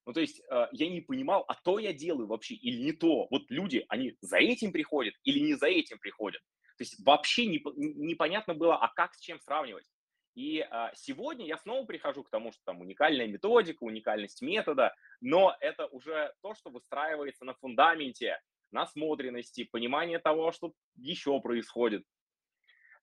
[0.06, 3.26] Ну, то есть э, я не понимал, а то я делаю вообще или не то.
[3.30, 6.42] Вот люди, они за этим приходят или не за этим приходят.
[6.76, 9.86] То есть вообще не, непонятно было, а как с чем сравнивать.
[10.34, 15.56] И а, сегодня я снова прихожу к тому, что там уникальная методика, уникальность метода, но
[15.60, 18.40] это уже то, что выстраивается на фундаменте
[18.72, 22.04] насмотренности, понимания того, что еще происходит.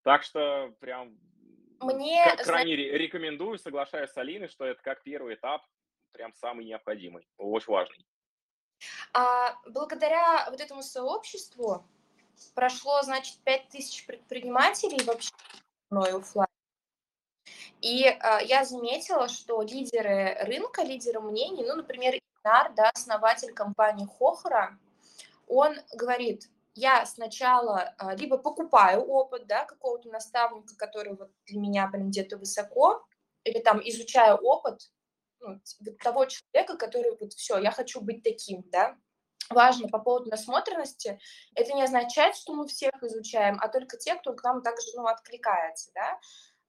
[0.04, 1.18] Так что прям
[1.80, 2.98] Мне, крайне знаете...
[2.98, 5.62] рекомендую, соглашаюсь с Алиной, что это как первый этап,
[6.12, 8.06] прям самый необходимый, очень важный.
[9.14, 11.86] А, благодаря вот этому сообществу
[12.56, 15.32] прошло, значит, 5000 предпринимателей вообще
[15.90, 16.48] мной офлайн.
[17.82, 24.06] И э, я заметила, что лидеры рынка, лидеры мнений, ну, например, Инар, да, основатель компании
[24.06, 24.78] Хохра,
[25.48, 31.88] он говорит, я сначала э, либо покупаю опыт, да, какого-то наставника, который вот для меня
[31.88, 33.04] прям где-то высоко,
[33.44, 34.92] или там изучаю опыт
[35.42, 35.60] ну,
[36.04, 38.96] того человека, который вот все, я хочу быть таким, да,
[39.50, 41.20] важно по поводу насмотренности,
[41.56, 45.06] это не означает, что мы всех изучаем, а только те, кто к нам также ну,
[45.08, 46.20] откликается, да,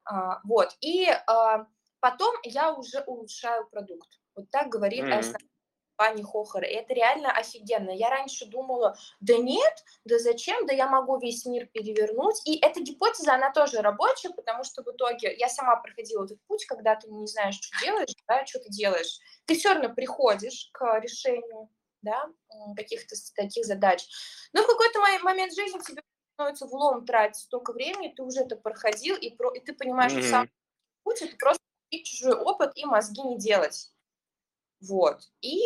[0.04, 1.66] а, вот, и а,
[2.00, 4.08] потом я уже улучшаю продукт.
[4.35, 5.18] Вот так говорит mm-hmm.
[5.18, 5.51] основная
[5.96, 6.64] компания Хохер.
[6.64, 7.90] И это реально офигенно.
[7.90, 12.40] Я раньше думала, да нет, да зачем, да я могу весь мир перевернуть.
[12.44, 16.64] И эта гипотеза, она тоже рабочая, потому что в итоге я сама проходила этот путь,
[16.66, 19.18] когда ты не знаешь, что делаешь, да, что ты делаешь.
[19.46, 21.68] Ты все равно приходишь к решению
[22.02, 22.26] да,
[22.76, 24.07] каких-то таких задач.
[24.52, 26.02] Но в какой-то момент жизни тебе
[26.35, 30.12] становится в лом тратить столько времени, ты уже это проходил, и, про, и ты понимаешь,
[30.12, 30.20] mm-hmm.
[30.20, 30.50] что сам
[31.05, 31.62] путь это просто
[32.05, 33.91] чужой опыт и мозги не делать.
[34.88, 35.21] Вот.
[35.42, 35.61] И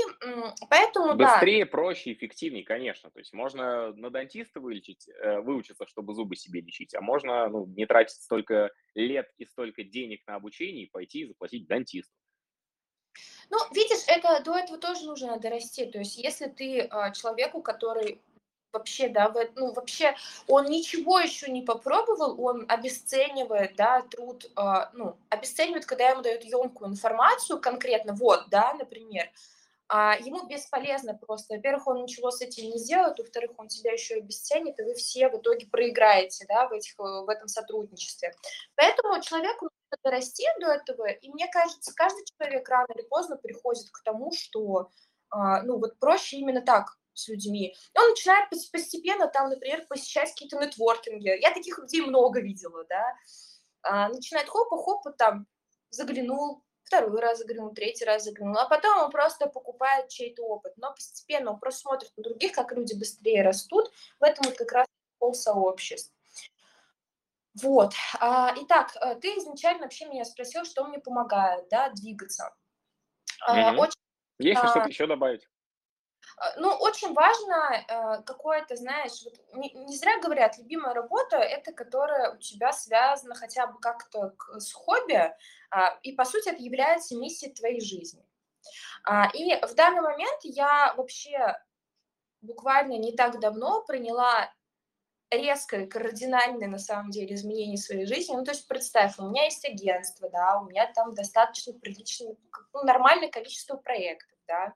[0.69, 1.71] поэтому, Быстрее, да.
[1.71, 3.11] проще, эффективнее, конечно.
[3.11, 7.67] То есть можно на дантиста вылечить, э, выучиться, чтобы зубы себе лечить, а можно ну,
[7.67, 12.13] не тратить столько лет и столько денег на обучение и пойти и заплатить дантисту.
[13.49, 15.87] Ну, видишь, это до этого тоже нужно надо расти.
[15.87, 18.21] То есть, если ты э, человеку, который
[18.77, 20.15] вообще, да, в, ну, вообще
[20.47, 24.61] он ничего еще не попробовал, он обесценивает, да, труд, э,
[24.93, 29.31] ну, обесценивает, когда ему дают емкую информацию конкретно, вот, да, например,
[29.89, 31.55] а ему бесполезно просто.
[31.55, 35.29] Во-первых, он ничего с этим не сделает, во-вторых, он тебя еще обесценит, и вы все
[35.29, 38.35] в итоге проиграете да, в, этих, в этом сотрудничестве.
[38.75, 43.89] Поэтому человеку нужно дорасти до этого, и мне кажется, каждый человек рано или поздно приходит
[43.91, 44.91] к тому, что
[45.31, 47.75] а, ну вот проще именно так с людьми.
[47.95, 51.41] И он начинает постепенно там, например, посещать какие-то нетворкинги.
[51.41, 53.17] Я таких людей много видела, да.
[53.83, 55.47] А, начинает хопа-хопа там,
[55.91, 60.75] заглянул, второй раз заглянул, третий раз заглянул, а потом он просто покупает чей-то опыт.
[60.77, 63.91] Но постепенно он просто смотрит на других, как люди быстрее растут.
[64.21, 64.87] В этом вот как раз
[65.19, 66.13] пол сообществ.
[67.63, 67.95] Вот.
[68.21, 72.55] А, итак, э, ты изначально вообще меня спросил, что мне помогает, да, двигаться.
[73.49, 73.79] Mm-hmm.
[73.79, 74.01] Очень,
[74.39, 75.49] Есть а, что-то еще добавить?
[76.37, 82.33] А, ну, очень важно э, какое-то, знаешь, вот не, зря говорят, любимая работа– это которая
[82.33, 85.35] у тебя связана хотя бы как-то с хобби,
[85.71, 88.23] а, и, по сути, это является миссией твоей жизни.
[89.05, 91.57] А, и в данный момент я вообще
[92.43, 94.53] буквально не так давно приняла
[95.31, 98.35] резкое, кардинальное, на самом деле, изменение своей жизни.
[98.35, 102.37] Ну, то есть, представь, у меня есть агентство, да, у меня там достаточно приличное,
[102.75, 104.75] ну, нормальное количество проектов, да,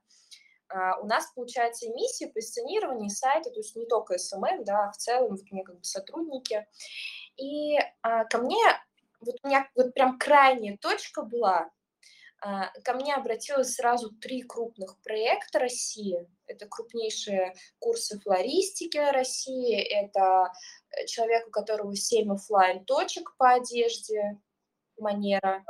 [1.01, 5.31] у нас, получается, миссия позиционирования сайта, то есть не только SMM, да, а в целом
[5.31, 6.67] вот у меня как бы сотрудники.
[7.37, 8.63] И а, ко мне,
[9.21, 11.71] вот у меня вот прям крайняя точка была,
[12.43, 16.27] а, ко мне обратилось сразу три крупных проекта России.
[16.47, 20.53] Это крупнейшие курсы флористики России, это
[20.91, 24.41] э, человек, у которого 7 офлайн точек по одежде,
[24.97, 25.65] манера,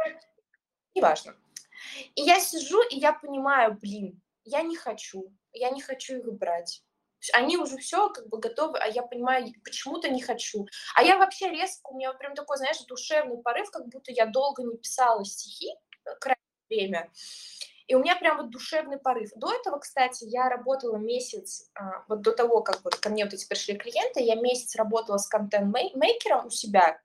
[0.95, 1.37] неважно.
[2.15, 6.83] И я сижу, и я понимаю, блин, я не хочу, я не хочу их брать.
[7.35, 10.67] Они уже все как бы готовы, а я понимаю, почему-то не хочу.
[10.97, 14.63] А я вообще резко, у меня прям такой, знаешь, душевный порыв, как будто я долго
[14.63, 15.75] не писала стихи,
[16.07, 17.11] э, крайнее время.
[17.87, 19.31] И у меня прям вот душевный порыв.
[19.35, 23.35] До этого, кстати, я работала месяц, а, вот до того, как вот ко мне вот
[23.35, 27.01] эти пришли клиенты, я месяц работала с контент-мейкером у себя.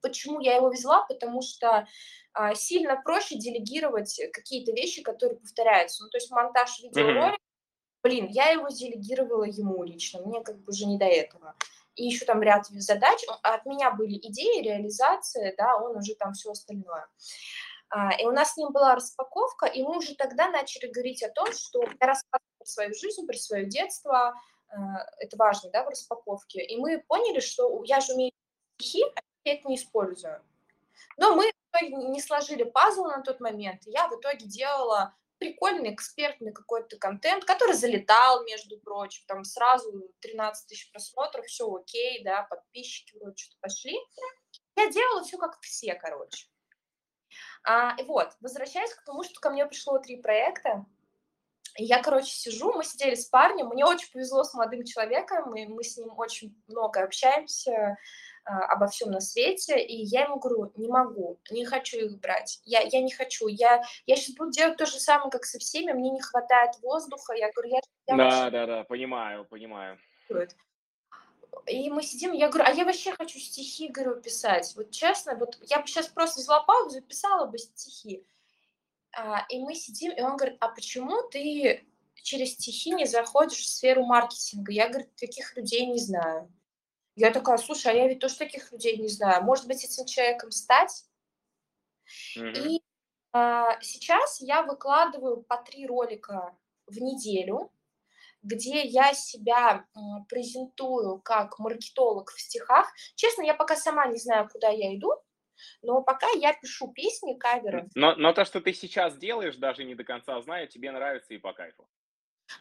[0.00, 1.04] Почему я его взяла?
[1.06, 1.86] Потому что
[2.32, 6.04] а, сильно проще делегировать какие-то вещи, которые повторяются.
[6.04, 8.02] Ну, то есть монтаж видеоролика, mm-hmm.
[8.02, 11.54] блин, я его делегировала ему лично, мне как бы уже не до этого.
[11.94, 16.52] И еще там ряд задач, от меня были идеи, реализация, да, он уже там все
[16.52, 17.08] остальное.
[17.90, 21.30] А, и у нас с ним была распаковка, и мы уже тогда начали говорить о
[21.30, 24.34] том, что я рассказываю про свою жизнь, про свое детство,
[24.68, 26.62] а, это важно, да, в распаковке.
[26.64, 28.32] И мы поняли, что я же умею
[28.78, 30.42] стихи, а я это не использую.
[31.16, 33.82] Но мы не сложили пазл на тот момент.
[33.86, 40.66] Я в итоге делала прикольный экспертный какой-то контент, который залетал, между прочим, там сразу 13
[40.66, 43.96] тысяч просмотров, все окей, да, подписчики вроде что-то пошли.
[44.76, 46.46] Я делала все как все, короче.
[47.64, 50.86] А, и вот, возвращаясь к тому, что ко мне пришло три проекта,
[51.76, 55.84] я, короче, сижу, мы сидели с парнем, мне очень повезло с молодым человеком, и мы
[55.84, 57.96] с ним очень много общаемся,
[58.48, 62.80] обо всем на свете, и я ему говорю, не могу, не хочу их брать, я,
[62.80, 66.10] я не хочу, я, я сейчас буду делать то же самое, как со всеми, мне
[66.10, 67.80] не хватает воздуха, я говорю, я...
[68.06, 68.50] я да, вообще...
[68.50, 69.98] да, да, понимаю, понимаю.
[71.66, 74.72] И мы сидим, я говорю, а я вообще хочу стихи, говорю, писать.
[74.76, 78.24] Вот честно, вот я бы сейчас просто взяла паузу и писала бы стихи.
[79.12, 81.84] А, и мы сидим, и он говорит, а почему ты
[82.14, 84.72] через стихи не заходишь в сферу маркетинга?
[84.72, 86.50] Я, говорю, таких людей не знаю.
[87.18, 89.42] Я такая, слушай, а я ведь тоже таких людей не знаю.
[89.42, 91.04] Может быть, этим человеком стать?
[92.38, 92.52] Mm-hmm.
[92.68, 92.82] И
[93.32, 97.72] а, сейчас я выкладываю по три ролика в неделю,
[98.42, 99.84] где я себя
[100.28, 102.88] презентую как маркетолог в стихах.
[103.16, 105.12] Честно, я пока сама не знаю, куда я иду,
[105.82, 107.88] но пока я пишу песни, каверы.
[107.96, 111.38] Но, но то, что ты сейчас делаешь, даже не до конца знаю, тебе нравится и
[111.38, 111.88] по кайфу.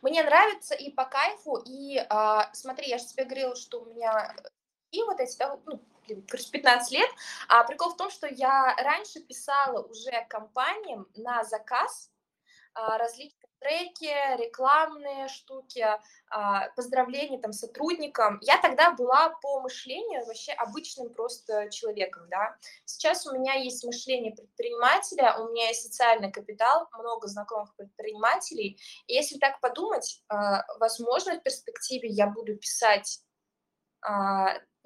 [0.02, 4.36] Мне нравится и по кайфу, и а, смотри, я же тебе говорила, что у меня
[4.91, 5.84] и вот эти, да, ну,
[6.28, 7.10] короче, 15 лет.
[7.50, 12.12] А прикол в том, что я раньше писала уже компаниям на заказ
[12.73, 15.85] а, различные треки, рекламные штуки,
[16.29, 18.39] а, поздравления там сотрудникам.
[18.41, 22.55] Я тогда была по мышлению вообще обычным просто человеком, да.
[22.85, 28.79] Сейчас у меня есть мышление предпринимателя, у меня есть социальный капитал, много знакомых предпринимателей.
[29.07, 33.21] И если так подумать, а, возможно, в перспективе я буду писать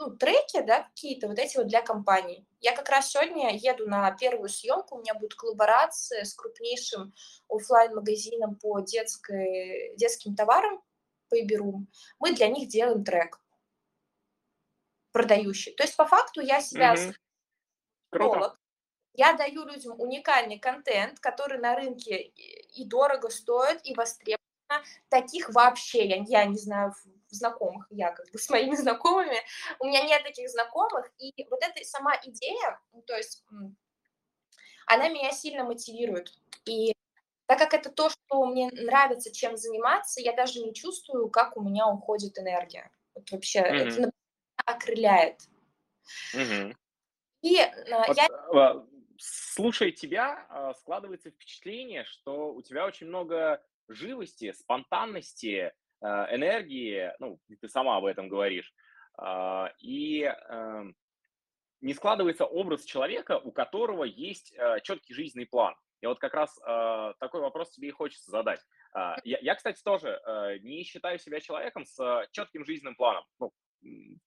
[0.02, 2.48] ну, треки, да, какие-то вот эти вот для компаний.
[2.60, 7.14] Я как раз сегодня еду на первую съемку, у меня будет коллаборация с крупнейшим
[7.47, 10.82] офлайн магазином по детской, детским товарам,
[11.30, 11.88] по Иберум.
[12.20, 13.39] Мы для них делаем трек
[15.12, 15.74] продающий.
[15.74, 17.14] То есть по факту я себя mm-hmm.
[19.14, 24.39] я даю людям уникальный контент, который на рынке и дорого стоит, и востребован.
[25.10, 26.93] Таких вообще, я, я не знаю,
[27.32, 29.38] знакомых, я как бы с моими знакомыми,
[29.79, 33.43] у меня нет таких знакомых, и вот эта сама идея, ну, то есть
[34.86, 36.34] она меня сильно мотивирует.
[36.65, 36.93] И
[37.45, 41.61] так как это то, что мне нравится, чем заниматься, я даже не чувствую, как у
[41.61, 42.91] меня уходит энергия.
[43.13, 43.75] Вот вообще mm-hmm.
[43.75, 44.11] это
[44.65, 45.41] окрыляет.
[46.36, 46.75] Mm-hmm.
[47.41, 48.27] И а, вот, я...
[48.27, 57.39] А, слушая тебя, а, складывается впечатление, что у тебя очень много живости, спонтанности, энергии, ну,
[57.60, 58.74] ты сама об этом говоришь,
[59.80, 60.95] и эм,
[61.82, 65.76] не складывается образ человека, у которого есть четкий жизненный план.
[66.02, 68.60] И вот как раз э, такой вопрос тебе и хочется задать.
[68.95, 73.24] Э, я, кстати, тоже э, не считаю себя человеком с четким жизненным планом.
[73.39, 73.54] Ну,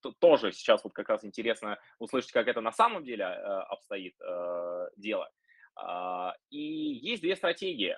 [0.00, 4.14] то, тоже сейчас вот как раз интересно услышать, как это на самом деле э, обстоит
[4.20, 5.30] э, дело.
[5.80, 7.96] Э, и есть две стратегии.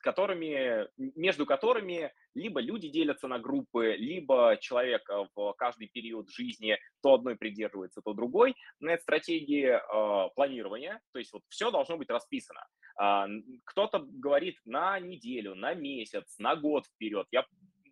[0.00, 6.78] Которыми, между которыми либо люди делятся на группы, либо человек э, в каждый период жизни
[7.02, 8.54] то одной придерживается, то другой.
[8.80, 12.64] Но это стратегии э, планирования, то есть вот все должно быть расписано.
[13.00, 13.26] Э,
[13.64, 17.26] кто-то говорит на неделю, на месяц, на год вперед.
[17.30, 17.44] Я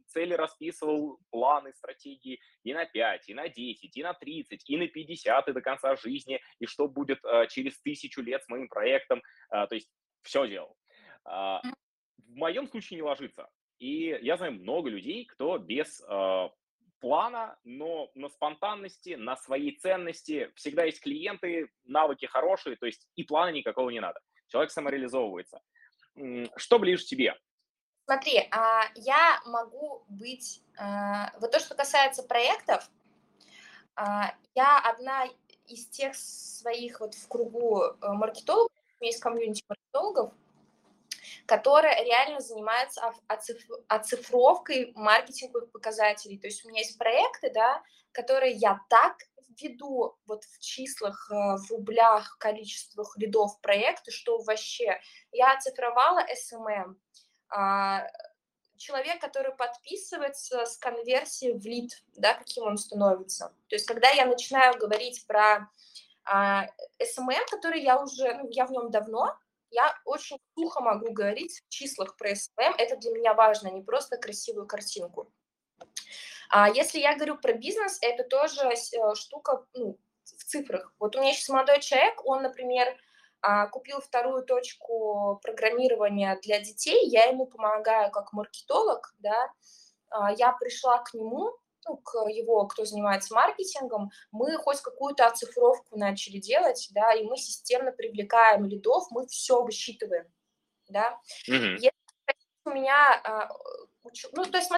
[0.09, 4.89] цели расписывал, планы, стратегии и на 5, и на 10, и на 30, и на
[4.89, 9.23] 50, и до конца жизни, и что будет э, через тысячу лет с моим проектом.
[9.53, 9.91] Э, то есть
[10.23, 10.77] все делал.
[11.27, 11.61] Uh,
[12.27, 13.49] в моем случае не ложится.
[13.79, 16.49] И я знаю много людей, кто без э,
[17.01, 20.51] плана, но на спонтанности, на своей ценности.
[20.57, 24.21] Всегда есть клиенты, навыки хорошие, то есть и плана никакого не надо.
[24.49, 25.61] Человек самореализовывается.
[26.57, 27.37] Что ближе тебе?
[28.05, 30.63] Смотри, а, я могу быть...
[30.79, 32.91] А, вот то, что касается проектов,
[33.95, 35.27] а, я одна
[35.67, 40.33] из тех своих вот в кругу э, маркетологов, у меня есть комьюнити маркетологов,
[41.49, 43.11] которая реально занимается
[43.89, 46.39] оцифровкой маркетинговых показателей.
[46.39, 47.83] То есть у меня есть проекты, да,
[48.13, 49.17] которые я так
[49.59, 55.01] веду вот в числах, э, в рублях, количествах рядов проекта, что вообще
[55.33, 56.97] я оцифровала SMM.
[57.49, 58.07] А,
[58.77, 63.55] человек, который подписывается с конверсией в лид, да, каким он становится.
[63.69, 65.67] То есть когда я начинаю говорить про
[66.27, 66.67] а,
[67.01, 69.35] SMM, который я уже, ну, я в нем давно,
[69.71, 74.17] я очень сухо могу говорить в числах про SMM, это для меня важно, не просто
[74.17, 75.33] красивую картинку.
[76.51, 80.93] А если я говорю про бизнес, это тоже э, штука ну, в цифрах.
[80.99, 82.97] Вот у меня сейчас молодой человек, он, например,
[83.41, 89.53] а, купил вторую точку программирования для детей, я ему помогаю как маркетолог, да,
[90.11, 91.53] а, я пришла к нему,
[91.89, 97.37] ну, к его, кто занимается маркетингом, мы хоть какую-то оцифровку начали делать, да, и мы
[97.37, 100.27] системно привлекаем лидов, мы все высчитываем,
[100.89, 101.19] да.
[101.49, 101.75] Mm-hmm.
[101.77, 101.93] Если
[102.67, 103.49] у меня, а,
[104.33, 104.71] ну, то есть,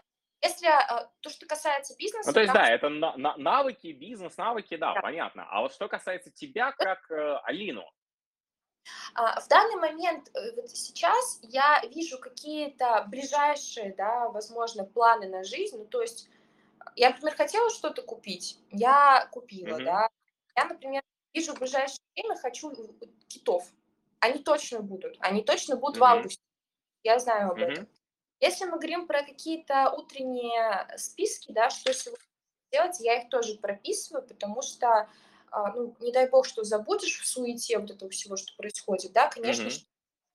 [0.42, 2.28] если а, то, что касается бизнеса...
[2.28, 5.46] Ну, то есть, да, это на- на- навыки, бизнес, навыки, да, да, понятно.
[5.50, 7.84] А вот что касается тебя, как э, Алину,
[9.14, 15.76] в данный момент, э, вот сейчас я вижу какие-то ближайшие, да, возможно, планы на жизнь,
[15.76, 16.28] ну, то есть
[17.00, 19.84] я, например, хотела что-то купить, я купила, mm-hmm.
[19.84, 20.08] да.
[20.54, 22.72] Я, например, вижу в ближайшее время хочу
[23.26, 23.66] китов.
[24.18, 26.00] Они точно будут, они точно будут mm-hmm.
[26.00, 26.42] в августе.
[27.02, 27.72] Я знаю об mm-hmm.
[27.72, 27.88] этом.
[28.40, 32.24] Если мы говорим про какие-то утренние списки, да, что сегодня
[32.70, 35.08] делать, я их тоже прописываю, потому что,
[35.50, 39.28] а, ну, не дай бог, что забудешь в суете вот этого всего, что происходит, да,
[39.28, 39.89] конечно, mm-hmm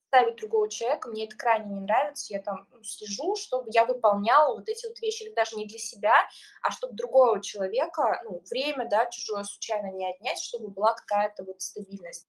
[0.08, 4.56] ставить другого человека, мне это крайне не нравится, я там ну, слежу, чтобы я выполняла
[4.56, 6.28] вот эти вот вещи, или даже не для себя,
[6.62, 11.62] а чтобы другого человека, ну, время, да, чужое случайно не отнять, чтобы была какая-то вот
[11.62, 12.28] стабильность.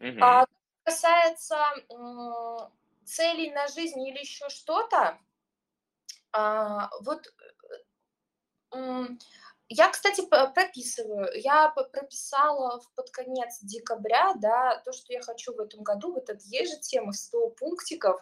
[0.00, 0.18] Mm-hmm.
[0.20, 0.46] А
[0.84, 1.56] касается
[1.90, 2.70] м-
[3.04, 5.18] целей на жизнь или еще что-то,
[6.32, 7.32] а, вот
[8.72, 9.18] м-
[9.68, 11.28] я, кстати, прописываю.
[11.34, 16.12] Я прописала под конец декабря, да, то, что я хочу в этом году.
[16.12, 18.20] Вот это есть же тема 100 пунктиков.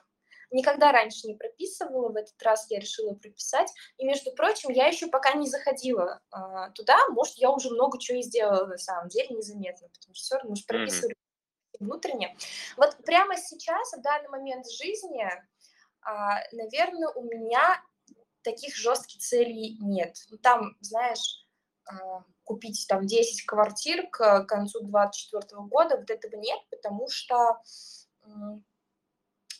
[0.50, 3.70] Никогда раньше не прописывала, в этот раз я решила прописать.
[3.98, 6.96] И, между прочим, я еще пока не заходила а, туда.
[7.08, 10.50] Может, я уже много чего и сделала на самом деле незаметно, потому что все равно
[10.50, 11.76] мы же прописывали mm-hmm.
[11.80, 12.36] внутренне.
[12.76, 15.28] Вот прямо сейчас, в данный момент жизни,
[16.02, 17.82] а, наверное, у меня
[18.44, 20.16] таких жестких целей нет.
[20.30, 21.44] Ну, там, знаешь,
[21.86, 27.60] а, купить там 10 квартир к концу 2024 года, вот этого нет, потому что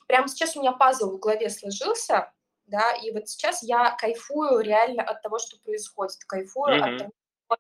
[0.07, 2.33] прямо сейчас у меня пазл в голове сложился,
[2.67, 6.93] да, и вот сейчас я кайфую реально от того, что происходит, кайфую mm-hmm.
[6.93, 7.13] от того,
[7.47, 7.57] что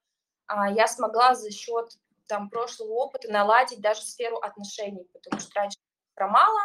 [0.47, 1.91] а, я смогла за счет
[2.27, 5.79] там прошлого опыта наладить даже сферу отношений, потому что раньше
[6.14, 6.61] про мало,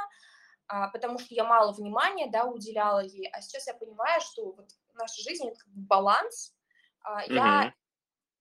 [0.94, 5.22] потому что я мало внимания, да, уделяла ей, а сейчас я понимаю, что вот наша
[5.22, 6.54] жизнь это как бы баланс.
[7.02, 7.34] А, mm-hmm.
[7.34, 7.74] Я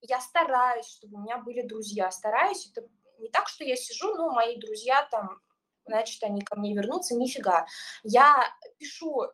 [0.01, 2.71] я стараюсь, чтобы у меня были друзья, стараюсь.
[2.71, 5.41] Это не так, что я сижу, ну, мои друзья там,
[5.85, 7.65] значит, они ко мне вернутся, нифига.
[8.03, 9.27] Я пишу,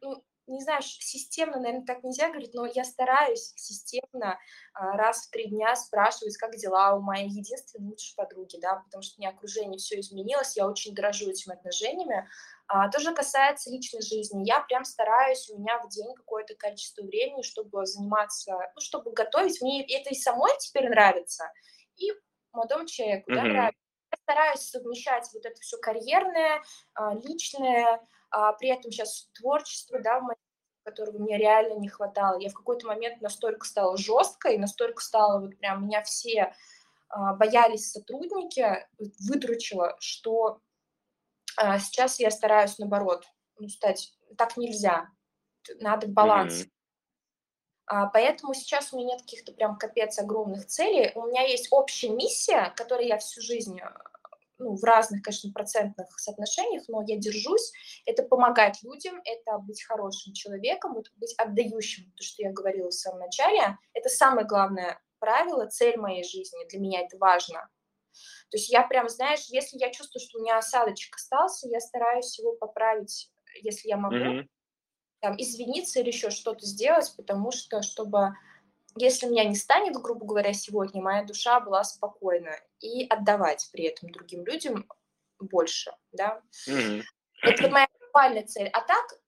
[0.00, 4.38] ну, не знаю, системно, наверное, так нельзя говорить, но я стараюсь системно
[4.74, 9.02] а, раз в три дня спрашивать, как дела у моей единственной лучшей подруги, да, потому
[9.02, 12.28] что у меня окружение все изменилось, я очень дорожу этими отношениями.
[12.66, 14.46] А, то же касается личной жизни.
[14.46, 19.60] Я прям стараюсь, у меня в день какое-то количество времени, чтобы заниматься, ну, чтобы готовить.
[19.60, 21.50] Мне это и самой теперь нравится,
[21.96, 22.12] и
[22.52, 23.34] молодому человеку, mm-hmm.
[23.34, 23.80] да, нравится.
[24.12, 26.62] Я стараюсь совмещать вот это все карьерное,
[26.94, 30.20] а, личное, а при этом сейчас творчество, да,
[30.84, 32.38] которого мне реально не хватало.
[32.38, 36.54] Я в какой-то момент настолько стала жесткой, настолько стала вот прям меня все
[37.08, 40.60] а, боялись сотрудники, выдручила, что
[41.56, 43.24] а, сейчас я стараюсь наоборот,
[43.58, 45.08] ну, стать, так нельзя,
[45.80, 46.62] надо баланс.
[46.62, 46.70] Mm-hmm.
[47.86, 51.12] А, поэтому сейчас у меня нет каких-то прям капец огромных целей.
[51.14, 53.80] У меня есть общая миссия, которой я всю жизнь
[54.64, 57.70] ну, в разных, конечно, процентных соотношениях, но я держусь,
[58.06, 62.94] это помогать людям, это быть хорошим человеком, вот быть отдающим, то, что я говорила в
[62.94, 67.68] самом начале, это самое главное правило, цель моей жизни, для меня это важно.
[68.50, 72.38] То есть я прям, знаешь, если я чувствую, что у меня осадочек остался, я стараюсь
[72.38, 73.30] его поправить,
[73.62, 74.48] если я могу, mm-hmm.
[75.20, 78.34] там, извиниться или еще что-то сделать, потому что, чтобы
[78.96, 84.10] если меня не станет, грубо говоря, сегодня, моя душа была спокойна, и отдавать при этом
[84.10, 84.86] другим людям
[85.40, 86.40] больше, да.
[86.68, 87.02] Mm-hmm.
[87.42, 88.68] Это моя глобальная цель.
[88.68, 89.20] А так,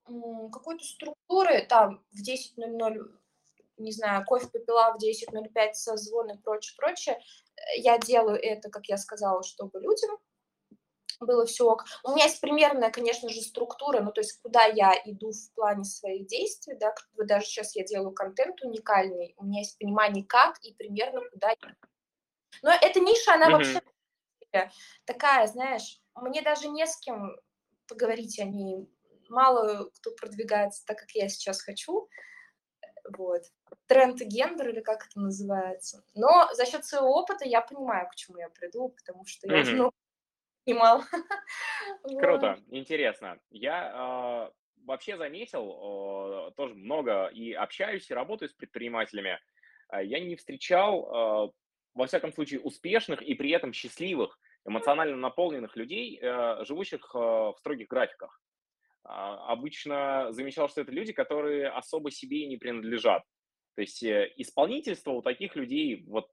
[0.51, 3.17] какой-то структуры, там, в 10.00,
[3.77, 7.19] не знаю, кофе попила в 10.05, созвон и прочее, прочее,
[7.77, 10.17] я делаю это, как я сказала, чтобы людям
[11.19, 11.85] было все ок.
[12.03, 15.83] У меня есть примерная, конечно же, структура, ну, то есть куда я иду в плане
[15.83, 20.73] своих действий, да, даже сейчас я делаю контент уникальный, у меня есть понимание, как и
[20.73, 21.55] примерно куда я
[22.61, 23.51] но эта ниша, она mm-hmm.
[23.51, 23.81] вообще
[25.05, 27.35] такая, знаешь, мне даже не с кем
[27.87, 28.89] поговорить о ней.
[29.29, 32.09] Мало кто продвигается так, как я сейчас хочу.
[33.15, 33.43] Вот.
[33.87, 36.03] Тренд гендер или как это называется.
[36.15, 39.91] Но за счет своего опыта я понимаю, к чему я приду, потому что я mm-hmm.
[40.67, 41.03] Понимал.
[42.19, 43.39] Круто, интересно.
[43.49, 49.39] Я э, вообще заметил, э, тоже много и общаюсь, и работаю с предпринимателями.
[49.91, 51.53] Э, я не встречал,
[51.93, 56.19] во всяком случае, успешных и при этом счастливых, эмоционально наполненных людей,
[56.65, 58.39] живущих в строгих графиках.
[59.05, 59.09] Э,
[59.47, 63.23] обычно замечал, что это люди, которые особо себе не принадлежат.
[63.75, 66.27] То есть исполнительство у таких людей вот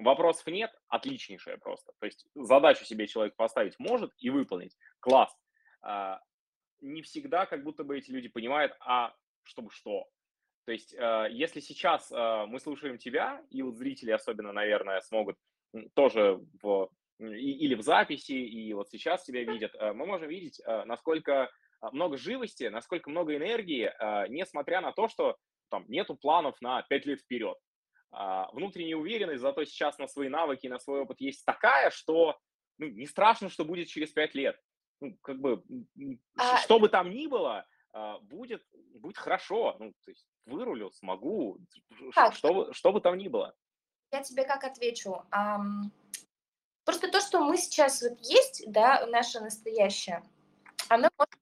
[0.00, 1.92] Вопросов нет, отличнейшее просто.
[2.00, 4.76] То есть задачу себе человек поставить может и выполнить.
[5.00, 5.30] Класс.
[5.82, 6.20] А,
[6.80, 10.06] не всегда как будто бы эти люди понимают, а чтобы что.
[10.64, 15.36] То есть а, если сейчас а, мы слушаем тебя, и вот зрители особенно, наверное, смогут
[15.94, 16.88] тоже в,
[17.18, 21.50] или в записи, и вот сейчас тебя видят, мы можем видеть, насколько
[21.92, 23.92] много живости, насколько много энергии,
[24.30, 25.36] несмотря на то, что
[25.68, 27.56] там нету планов на 5 лет вперед.
[28.12, 32.38] А, внутренняя уверенность, зато сейчас на свои навыки, на свой опыт есть такая, что
[32.78, 34.60] ну, не страшно, что будет через пять лет.
[35.00, 35.62] Ну, как бы,
[36.36, 36.58] а...
[36.58, 39.76] что бы там ни было, а, будет, будет хорошо.
[39.78, 41.58] Ну, то есть вырулю, смогу,
[42.14, 42.34] как?
[42.34, 43.54] Что, что бы там ни было.
[44.12, 45.22] Я тебе как отвечу?
[46.84, 50.22] Просто то, что мы сейчас вот есть, да, наше настоящее,
[50.88, 51.34] оно может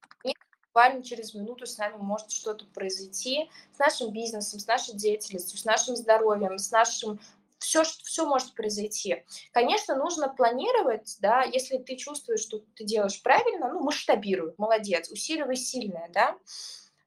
[0.78, 5.64] буквально через минуту с нами может что-то произойти с нашим бизнесом, с нашей деятельностью, с
[5.64, 7.18] нашим здоровьем, с нашим
[7.58, 9.24] все, все может произойти.
[9.50, 15.56] Конечно, нужно планировать, да, если ты чувствуешь, что ты делаешь правильно, ну, масштабируй, молодец, усиливай
[15.56, 16.38] сильное, да,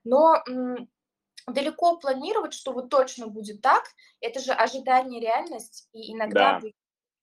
[0.04, 0.90] но м-
[1.48, 3.86] далеко планировать, что вот точно будет так,
[4.20, 6.70] это же ожидание реальность, и иногда да.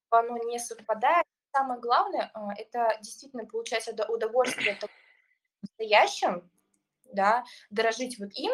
[0.08, 1.26] оно не совпадает.
[1.54, 4.90] Самое главное, а, это действительно получать удовольствие от
[5.62, 6.50] настоящим,
[7.04, 8.52] да, дорожить вот им.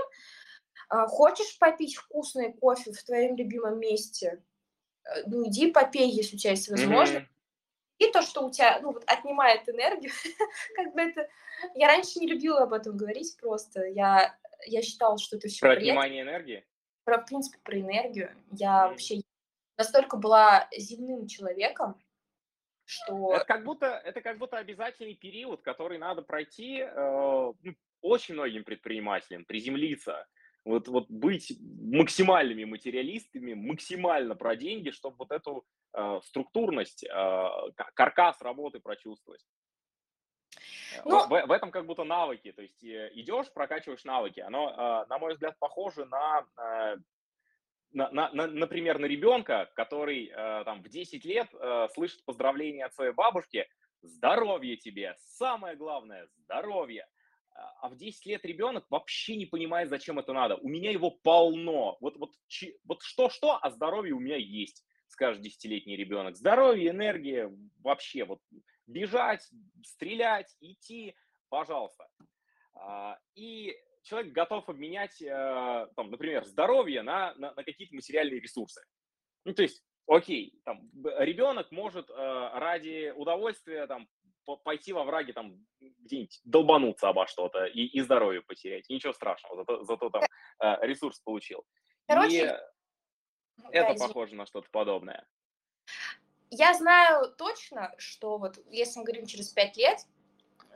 [0.88, 4.42] А, хочешь попить вкусный кофе в твоем любимом месте?
[5.04, 7.26] Э, ну, иди попей, если у тебя есть возможность.
[7.26, 7.28] Mm-hmm.
[7.98, 10.12] И то, что у тебя, ну, вот отнимает энергию,
[10.76, 11.28] как бы это...
[11.74, 13.84] Я раньше не любила об этом говорить просто.
[13.86, 14.36] Я,
[14.66, 16.64] я считала, что это все Про отнимание энергии?
[17.04, 18.34] Про, в принципе, про энергию.
[18.50, 18.88] Я mm-hmm.
[18.90, 19.20] вообще
[19.76, 22.00] настолько была земным человеком,
[22.84, 23.34] что...
[23.34, 28.64] Это как будто, это как будто обязательный период, который надо пройти э, ну, очень многим
[28.64, 30.26] предпринимателям, приземлиться,
[30.64, 35.64] Вот, вот быть максимальными материалистами, максимально про деньги, чтобы вот эту
[35.94, 37.48] э, структурность, э,
[37.94, 39.44] каркас работы прочувствовать.
[40.96, 44.40] Э, ну, в, в, в этом как будто навыки, то есть э, идешь, прокачиваешь навыки.
[44.40, 46.46] Оно, э, на мой взгляд, похоже на,
[47.94, 50.26] на, на, на например, на ребенка, который
[50.64, 51.48] там в 10 лет
[51.94, 53.66] слышит поздравления от своей бабушки,
[54.02, 57.06] здоровье тебе, самое главное, здоровье.
[57.54, 60.56] А в 10 лет ребенок вообще не понимает, зачем это надо.
[60.56, 61.96] У меня его полно.
[62.00, 62.32] Вот, вот,
[62.84, 66.36] вот что-что, а здоровье у меня есть, скажет десятилетний ребенок.
[66.36, 68.40] Здоровье, энергия, вообще вот
[68.88, 69.48] бежать,
[69.84, 71.14] стрелять, идти,
[71.48, 72.08] пожалуйста.
[72.74, 78.84] А, и человек готов обменять, э, там, например, здоровье на, на, на какие-то материальные ресурсы.
[79.44, 80.88] Ну, то есть, окей, там,
[81.18, 84.08] ребенок может э, ради удовольствия там,
[84.62, 88.88] пойти во враге, там, где-нибудь долбануться обо что-то и, и здоровье потерять.
[88.88, 91.64] Ничего страшного, зато, зато там э, ресурс получил.
[92.06, 95.26] Короче, и ну это да, похоже на что-то подобное
[96.56, 99.98] я знаю точно, что вот если мы говорим через пять лет,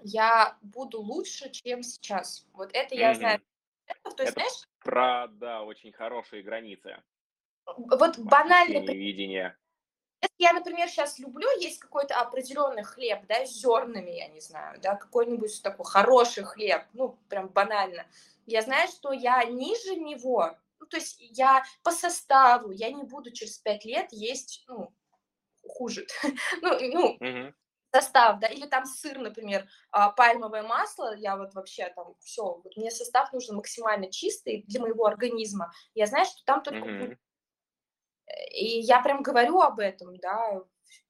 [0.03, 2.47] я буду лучше, чем сейчас.
[2.53, 3.17] Вот это я mm-hmm.
[3.17, 3.41] знаю.
[4.17, 7.03] То есть, это знаешь, про, да, очень хорошие границы.
[7.77, 9.57] Вот банальное видение.
[10.21, 14.81] Если я, например, сейчас люблю есть какой-то определенный хлеб, да, с зернами, я не знаю,
[14.81, 18.05] да, какой-нибудь такой хороший хлеб, ну, прям банально.
[18.47, 23.31] Я знаю, что я ниже него, ну, то есть я по составу, я не буду
[23.31, 24.93] через пять лет есть, ну,
[25.63, 26.07] хуже.
[26.63, 27.53] ну, ну.
[28.01, 32.77] Состав, да, или там сыр, например, а, пальмовое масло, я вот вообще там все, вот
[32.77, 35.73] мне состав нужен максимально чистый для моего организма.
[35.95, 36.89] Я знаю, что там только...
[36.89, 37.17] Uh-huh.
[38.53, 40.63] И я прям говорю об этом, да,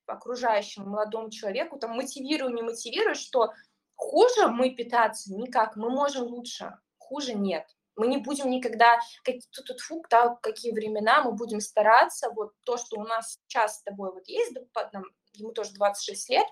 [0.07, 3.53] окружающему молодому человеку, там мотивирую, не мотивирую, что
[3.95, 7.67] хуже мы питаться никак, мы можем лучше, хуже нет.
[7.99, 12.53] Мы не будем никогда, как, тут, тут фук, да, какие времена, мы будем стараться, вот
[12.65, 14.53] то, что у нас сейчас с тобой вот есть,
[14.93, 16.47] нам, ему тоже 26 лет,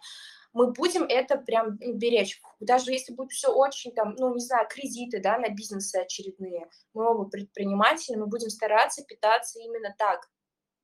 [0.53, 2.40] мы будем это прям ну, беречь.
[2.61, 7.09] Даже если будет все очень там, ну, не знаю, кредиты, да, на бизнесы очередные, мы
[7.09, 10.28] оба предприниматели, мы будем стараться питаться именно так.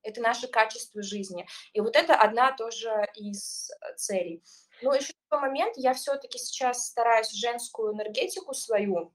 [0.03, 1.47] Это наше качество жизни.
[1.73, 4.45] И вот это одна тоже из целей.
[4.83, 9.13] Но еще такой момент, я все-таки сейчас стараюсь женскую энергетику свою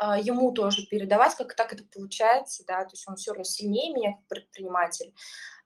[0.00, 4.12] ему тоже передавать, как так это получается, да, то есть он все равно сильнее меня
[4.12, 5.12] как предприниматель.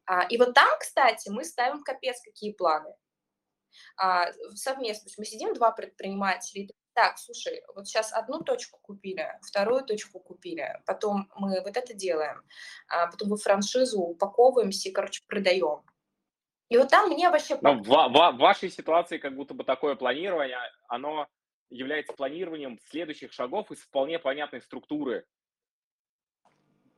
[0.06, 2.94] А, и вот там, кстати, мы ставим капец какие планы
[3.96, 5.04] а, совместно.
[5.04, 9.84] То есть мы сидим два предпринимателя, и так, слушай, вот сейчас одну точку купили, вторую
[9.84, 12.42] точку купили, потом мы вот это делаем,
[12.88, 15.82] потом мы франшизу упаковываемся и, короче, продаем.
[16.68, 17.58] И вот там мне вообще...
[17.62, 21.26] Но в, в, в вашей ситуации как будто бы такое планирование, оно
[21.70, 25.26] является планированием следующих шагов из вполне понятной структуры.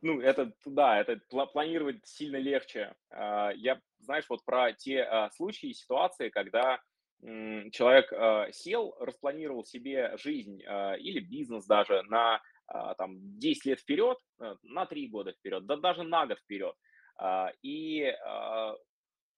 [0.03, 2.95] Ну, это, да, это планировать сильно легче.
[3.11, 6.81] А, я, знаешь, вот про те а, случаи, ситуации, когда
[7.73, 12.41] человек а, сел, распланировал себе жизнь или бизнес даже на
[12.99, 14.19] там, 10 лет вперед,
[14.63, 16.75] на 3 года вперед, да даже на год вперед.
[17.63, 18.13] И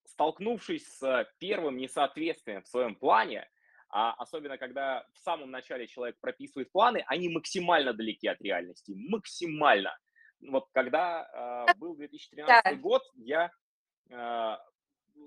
[0.07, 3.49] столкнувшись с первым несоответствием в своем плане,
[3.91, 9.97] а особенно когда в самом начале человек прописывает планы, они максимально далеки от реальности, максимально.
[10.41, 12.75] Вот когда э, был 2013 да.
[12.75, 13.51] год, я
[14.11, 14.57] э,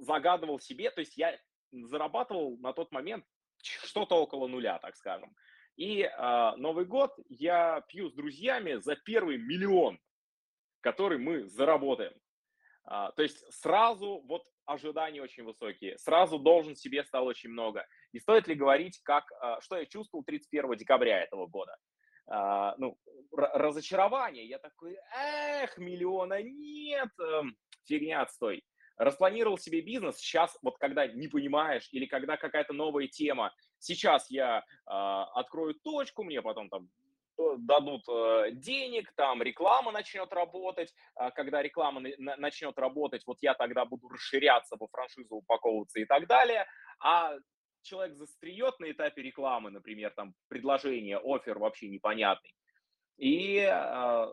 [0.02, 1.38] загадывал себе, то есть я
[1.72, 3.26] зарабатывал на тот момент
[3.62, 5.36] что-то около нуля, так скажем.
[5.76, 10.00] И э, Новый год я пью с друзьями за первый миллион,
[10.82, 12.14] который мы заработаем.
[12.84, 17.86] А, то есть сразу вот ожидания очень высокие, сразу должен себе стал очень много.
[18.12, 21.76] И стоит ли говорить, как, а, что я чувствовал 31 декабря этого года?
[22.28, 22.98] А, ну,
[23.32, 24.46] разочарование.
[24.46, 27.56] Я такой, эх, миллиона нет, эм,
[27.86, 28.64] фигня отстой.
[28.98, 34.60] Распланировал себе бизнес, сейчас вот когда не понимаешь или когда какая-то новая тема, сейчас я
[34.60, 36.88] э, открою точку, мне потом там
[37.58, 40.94] дадут э, денег, там реклама начнет работать.
[41.16, 46.28] А когда реклама начнет работать, вот я тогда буду расширяться по франшизу, упаковываться и так
[46.28, 46.66] далее.
[47.00, 47.34] А
[47.82, 52.54] человек застреет на этапе рекламы, например, там предложение, офер вообще непонятный,
[53.18, 54.26] и э,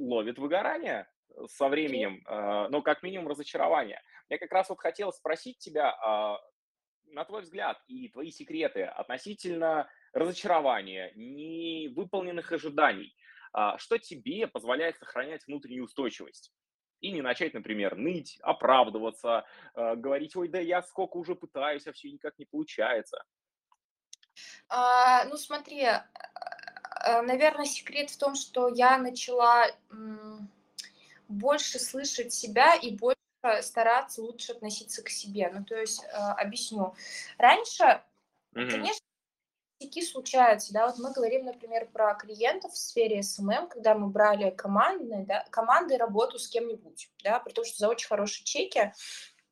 [0.00, 1.08] ловит выгорание
[1.46, 4.00] со временем, э, ну, как минимум разочарование.
[4.28, 9.88] Я как раз вот хотел спросить тебя, э, на твой взгляд и твои секреты относительно
[10.14, 13.14] разочарования, невыполненных ожиданий,
[13.52, 16.52] а, что тебе позволяет сохранять внутреннюю устойчивость
[17.00, 19.44] и не начать, например, ныть, оправдываться,
[19.74, 23.22] а, говорить, ой, да я сколько уже пытаюсь, а все никак не получается.
[24.68, 26.02] А, ну смотри, э,
[27.22, 29.66] наверное, секрет в том, что я начала
[31.28, 33.18] больше слышать себя и больше
[33.60, 35.50] стараться лучше относиться к себе.
[35.52, 36.94] Ну, то есть, э, объясню.
[37.38, 38.02] Раньше,
[38.54, 38.70] mm-hmm.
[38.70, 39.03] конечно,
[39.84, 44.50] такие случаются, да, вот мы говорим, например, про клиентов в сфере SMM, когда мы брали
[44.50, 48.92] командные, да, команды работу с кем-нибудь, да, при том, что за очень хорошие чеки.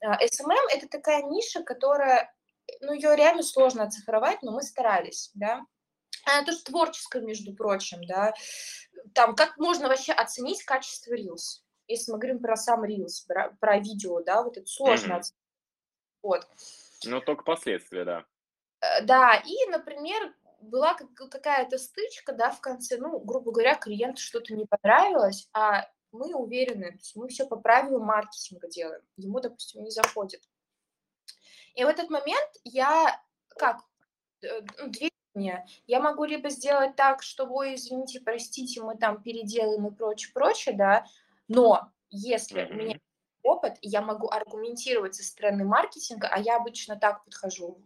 [0.02, 2.34] SMM– это такая ниша, которая,
[2.80, 5.64] ну, ее реально сложно оцифровать, но мы старались, да.
[6.24, 8.34] Она тоже творческая, между прочим, да.
[9.14, 11.62] Там, как можно вообще оценить качество Reels?
[11.88, 15.18] Если мы говорим про сам Reels, про, про видео, да, вот это сложно mm-hmm.
[15.18, 15.40] оценить.
[16.22, 16.48] Вот.
[17.04, 18.24] Ну, только последствия, да.
[18.82, 24.54] Э, да, и, например, была какая-то стычка, да, в конце, ну, грубо говоря, клиенту что-то
[24.54, 29.82] не понравилось, а мы уверены, то есть мы все по правилам маркетинга делаем, ему, допустим,
[29.82, 30.42] не заходит.
[31.74, 33.20] И в этот момент я,
[33.56, 33.80] как,
[34.42, 35.64] э, ну, две мне.
[35.86, 40.76] Я могу либо сделать так, что, ой, извините, простите, мы там переделаем и прочее, прочее,
[40.76, 41.06] да,
[41.48, 42.98] но если у меня
[43.42, 47.80] опыт, я могу аргументировать со стороны маркетинга, а я обычно так подхожу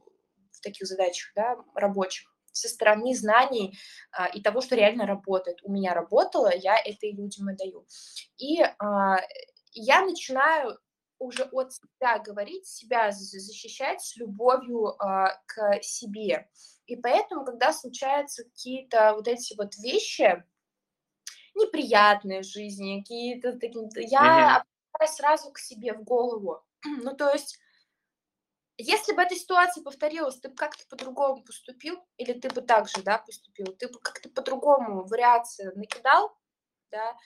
[0.56, 3.78] в таких задачах, да, рабочих, со стороны знаний
[4.12, 5.58] а, и того, что реально работает.
[5.62, 7.86] У меня работало, я это и людям и даю.
[8.38, 9.18] И а,
[9.72, 10.78] я начинаю
[11.18, 16.48] уже от себя говорить, себя защищать с любовью а, к себе.
[16.86, 20.42] И поэтому, когда случаются какие-то вот эти вот вещи,
[21.54, 24.62] неприятные в жизни, какие-то такие, я
[25.00, 25.06] mm-hmm.
[25.06, 26.62] сразу к себе в голову.
[26.84, 27.58] ну, то есть
[28.78, 33.02] если бы эта ситуация повторилась, ты бы как-то по-другому поступил, или ты бы так же,
[33.02, 36.36] да, поступил, ты бы как-то по-другому вариации накидал,
[36.90, 37.16] да,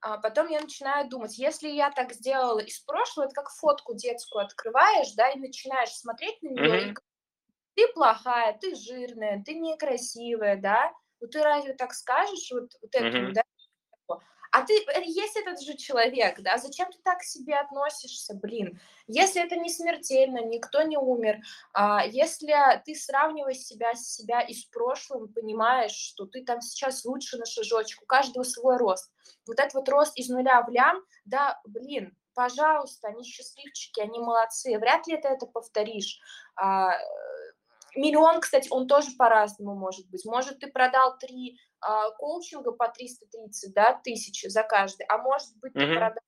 [0.00, 4.44] а потом я начинаю думать, если я так сделала из прошлого, это как фотку детскую
[4.44, 6.92] открываешь, да, и начинаешь смотреть на нее, mm-hmm.
[6.92, 6.94] и
[7.74, 13.30] ты плохая, ты жирная, ты некрасивая, да, вот ты разве так скажешь вот, вот этому,
[13.30, 13.32] mm-hmm.
[13.32, 13.42] да,
[14.50, 18.80] а ты э, есть этот же человек, да, зачем ты так к себе относишься, блин?
[19.06, 21.40] Если это не смертельно, никто не умер,
[21.72, 27.38] а если ты сравниваешь себя с себя из прошлым, понимаешь, что ты там сейчас лучше
[27.38, 29.12] на шажочек, у каждого свой рост.
[29.46, 34.78] Вот этот вот рост из нуля в лям, да, блин, пожалуйста, они счастливчики, они молодцы,
[34.78, 36.20] вряд ли ты это повторишь.
[36.56, 36.92] А,
[37.96, 40.24] миллион, кстати, он тоже по-разному может быть.
[40.24, 41.58] Может, ты продал три
[42.18, 46.22] коучинга по 330 да, тысячи за каждый, а может быть, ты продал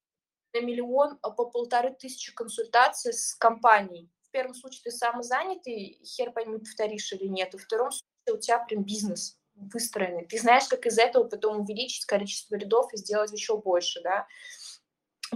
[0.53, 4.11] на миллион а, по полторы тысячи консультаций с компанией.
[4.23, 7.55] В первом случае ты самозанятый, хер пойми, повторишь или нет.
[7.55, 10.27] В втором случае у тебя прям бизнес выстроенный.
[10.27, 14.27] Ты знаешь, как из этого потом увеличить количество рядов и сделать еще больше, да.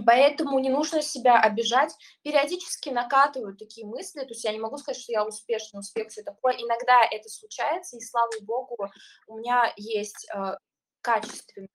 [0.05, 1.95] Поэтому не нужно себя обижать.
[2.23, 6.23] Периодически накатывают такие мысли, то есть я не могу сказать, что я успешный, успех, все
[6.23, 6.53] такое.
[6.53, 8.89] Иногда это случается, и слава богу,
[9.27, 10.57] у меня есть э,
[11.01, 11.69] качественные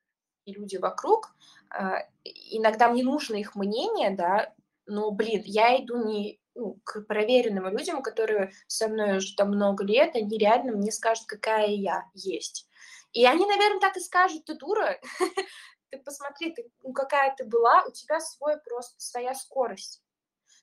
[0.46, 1.34] люди вокруг.
[1.72, 4.52] Э, иногда мне нужно их мнение, да,
[4.86, 9.84] но, блин, я иду не ну, к проверенным людям, которые со мной уже там много
[9.84, 12.66] лет, они реально мне скажут, какая я есть.
[13.12, 15.00] И они, наверное, так и скажут, ты дура,
[15.90, 20.02] ты посмотри, ты, ну, какая ты была, у тебя свой просто, своя скорость.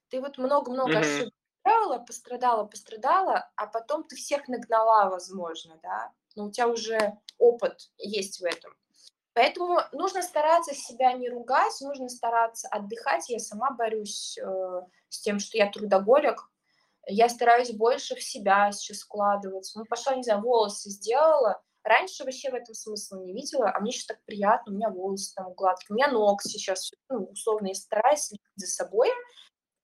[0.10, 1.00] Ты вот много-много mm-hmm.
[1.00, 1.34] ошибок
[1.68, 7.92] сделала, пострадала, пострадала, а потом ты всех нагнала, возможно, да, но у тебя уже опыт
[7.98, 8.74] есть в этом.
[9.34, 13.30] Поэтому нужно стараться себя не ругать, нужно стараться отдыхать.
[13.30, 16.50] Я сама борюсь э, с тем, что я трудоголик.
[17.06, 19.78] Я стараюсь больше в себя сейчас вкладываться.
[19.78, 23.94] Ну, пошла, не знаю, волосы сделала, Раньше вообще в этом смысла не видела, а мне
[23.94, 27.76] сейчас так приятно, у меня волосы там гладкие, у меня ног сейчас, ну, условно, я
[27.76, 29.10] стараюсь следить за собой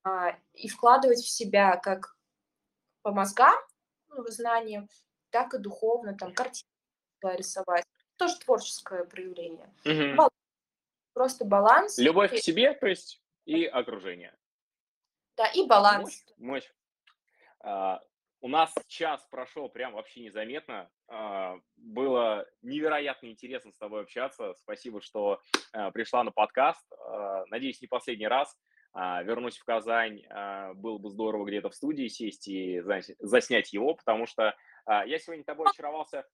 [0.03, 2.17] а, и вкладывать в себя как
[3.03, 3.55] по мозгам,
[4.09, 4.85] ну, в знание,
[5.29, 6.67] так и духовно, там, картинки
[7.21, 7.85] рисовать.
[8.17, 9.73] Тоже творческое проявление.
[9.85, 10.17] Угу.
[10.17, 10.33] Баланс,
[11.13, 11.97] просто баланс.
[11.99, 12.37] Любовь и...
[12.37, 14.37] к себе, то есть, и окружение.
[15.37, 16.25] Да, и баланс.
[16.35, 16.63] Мощь.
[16.63, 16.73] мощь.
[17.61, 18.03] А,
[18.43, 20.89] у нас час прошел прям вообще незаметно.
[21.07, 24.53] А, было невероятно интересно с тобой общаться.
[24.55, 25.39] Спасибо, что
[25.71, 26.85] а, пришла на подкаст.
[26.91, 28.55] А, надеюсь, не последний раз.
[28.95, 30.21] Вернусь в Казань.
[30.75, 32.79] Было бы здорово где-то в студии сесть и
[33.17, 36.27] заснять его, потому что я сегодня тобой очаровался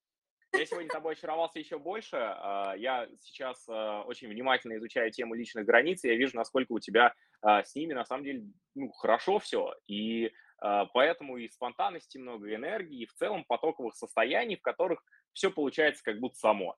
[0.52, 2.18] я сегодня тобой очаровался еще больше.
[2.18, 7.76] Я сейчас очень внимательно изучаю тему личных границ, и я вижу, насколько у тебя с
[7.76, 8.44] ними на самом деле
[8.76, 9.74] ну, хорошо все.
[9.88, 15.04] И а, поэтому и спонтанности много, и энергии, и в целом потоковых состояний, в которых
[15.34, 16.76] все получается как будто само.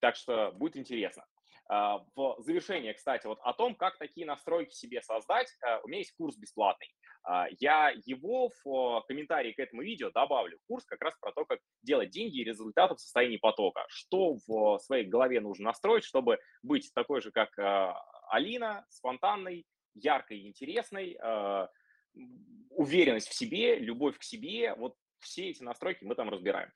[0.00, 1.24] Так что будет интересно.
[1.66, 5.98] А, в завершение, кстати, вот о том, как такие настройки себе создать, а, у меня
[5.98, 6.94] есть курс бесплатный.
[7.22, 10.58] А, я его в комментарии к этому видео добавлю.
[10.68, 13.86] Курс как раз про то, как делать деньги и результаты в состоянии потока.
[13.88, 19.64] Что в своей голове нужно настроить, чтобы быть такой же, как а, Алина, спонтанной,
[19.94, 21.70] яркой интересной, а,
[22.74, 24.74] уверенность в себе, любовь к себе.
[24.74, 26.70] Вот все эти настройки мы там разбираем.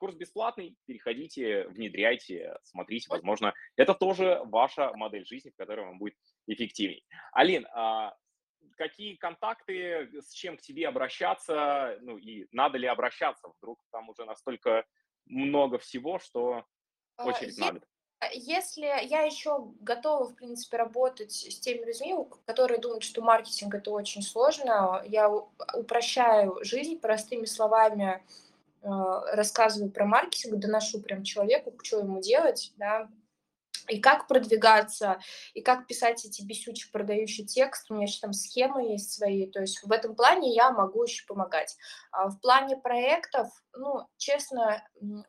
[0.00, 6.16] Курс бесплатный, переходите, внедряйте, смотрите, возможно, это тоже ваша модель жизни, в которой вам будет
[6.48, 7.04] эффективней.
[7.32, 7.64] Алин,
[8.76, 14.24] какие контакты, с чем к тебе обращаться, ну и надо ли обращаться, вдруг там уже
[14.24, 14.84] настолько
[15.26, 16.64] много всего, что
[17.16, 17.80] а, очередь надо.
[18.32, 23.90] Если я еще готова, в принципе, работать с теми людьми, которые думают, что маркетинг это
[23.90, 28.22] очень сложно, я упрощаю жизнь простыми словами,
[28.82, 33.08] а, рассказываю про маркетинг, доношу прям человеку, что ему делать, да,
[33.88, 35.18] и как продвигаться,
[35.54, 37.92] и как писать эти бесючие продающие тексты.
[37.92, 39.50] У меня еще там схемы есть свои.
[39.50, 41.76] То есть в этом плане я могу еще помогать.
[42.12, 44.82] А в плане проектов, ну, честно,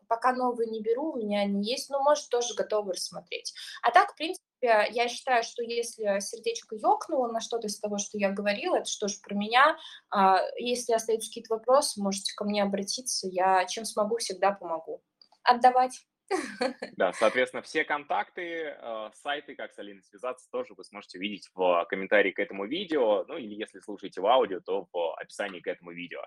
[0.07, 3.53] пока новые не беру, у меня они есть, но, может, тоже готовы рассмотреть.
[3.83, 8.17] А так, в принципе, я считаю, что если сердечко ёкнуло на что-то из того, что
[8.17, 9.77] я говорила, это что же про меня.
[10.09, 13.27] А если остаются какие-то вопросы, можете ко мне обратиться.
[13.27, 15.03] Я чем смогу, всегда помогу.
[15.43, 16.05] Отдавать.
[16.97, 21.85] Да, соответственно, все контакты, э, сайты, как с Алиной связаться, тоже вы сможете видеть в
[21.89, 25.91] комментарии к этому видео, ну или если слушаете в аудио, то в описании к этому
[25.91, 26.21] видео.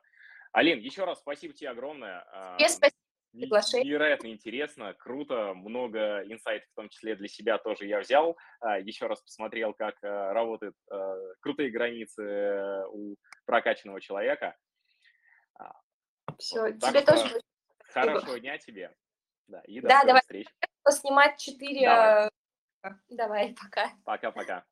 [0.52, 2.24] Алин, еще раз спасибо тебе огромное.
[2.58, 3.84] Тебе спасибо.
[3.84, 8.36] Невероятно интересно, круто, много инсайтов, в том числе для себя тоже я взял.
[8.60, 13.14] А, еще раз посмотрел, как э, работают э, крутые границы у
[13.46, 14.56] прокачанного человека.
[16.38, 17.40] Все, так тебе тоже.
[17.92, 18.92] Хорошего дня тебе.
[19.50, 20.20] Да, и до да, давай.
[20.20, 20.46] встреч.
[20.88, 21.86] Снимать четыре.
[21.86, 22.30] Давай.
[23.08, 23.90] Давай, пока.
[24.04, 24.64] Пока-пока.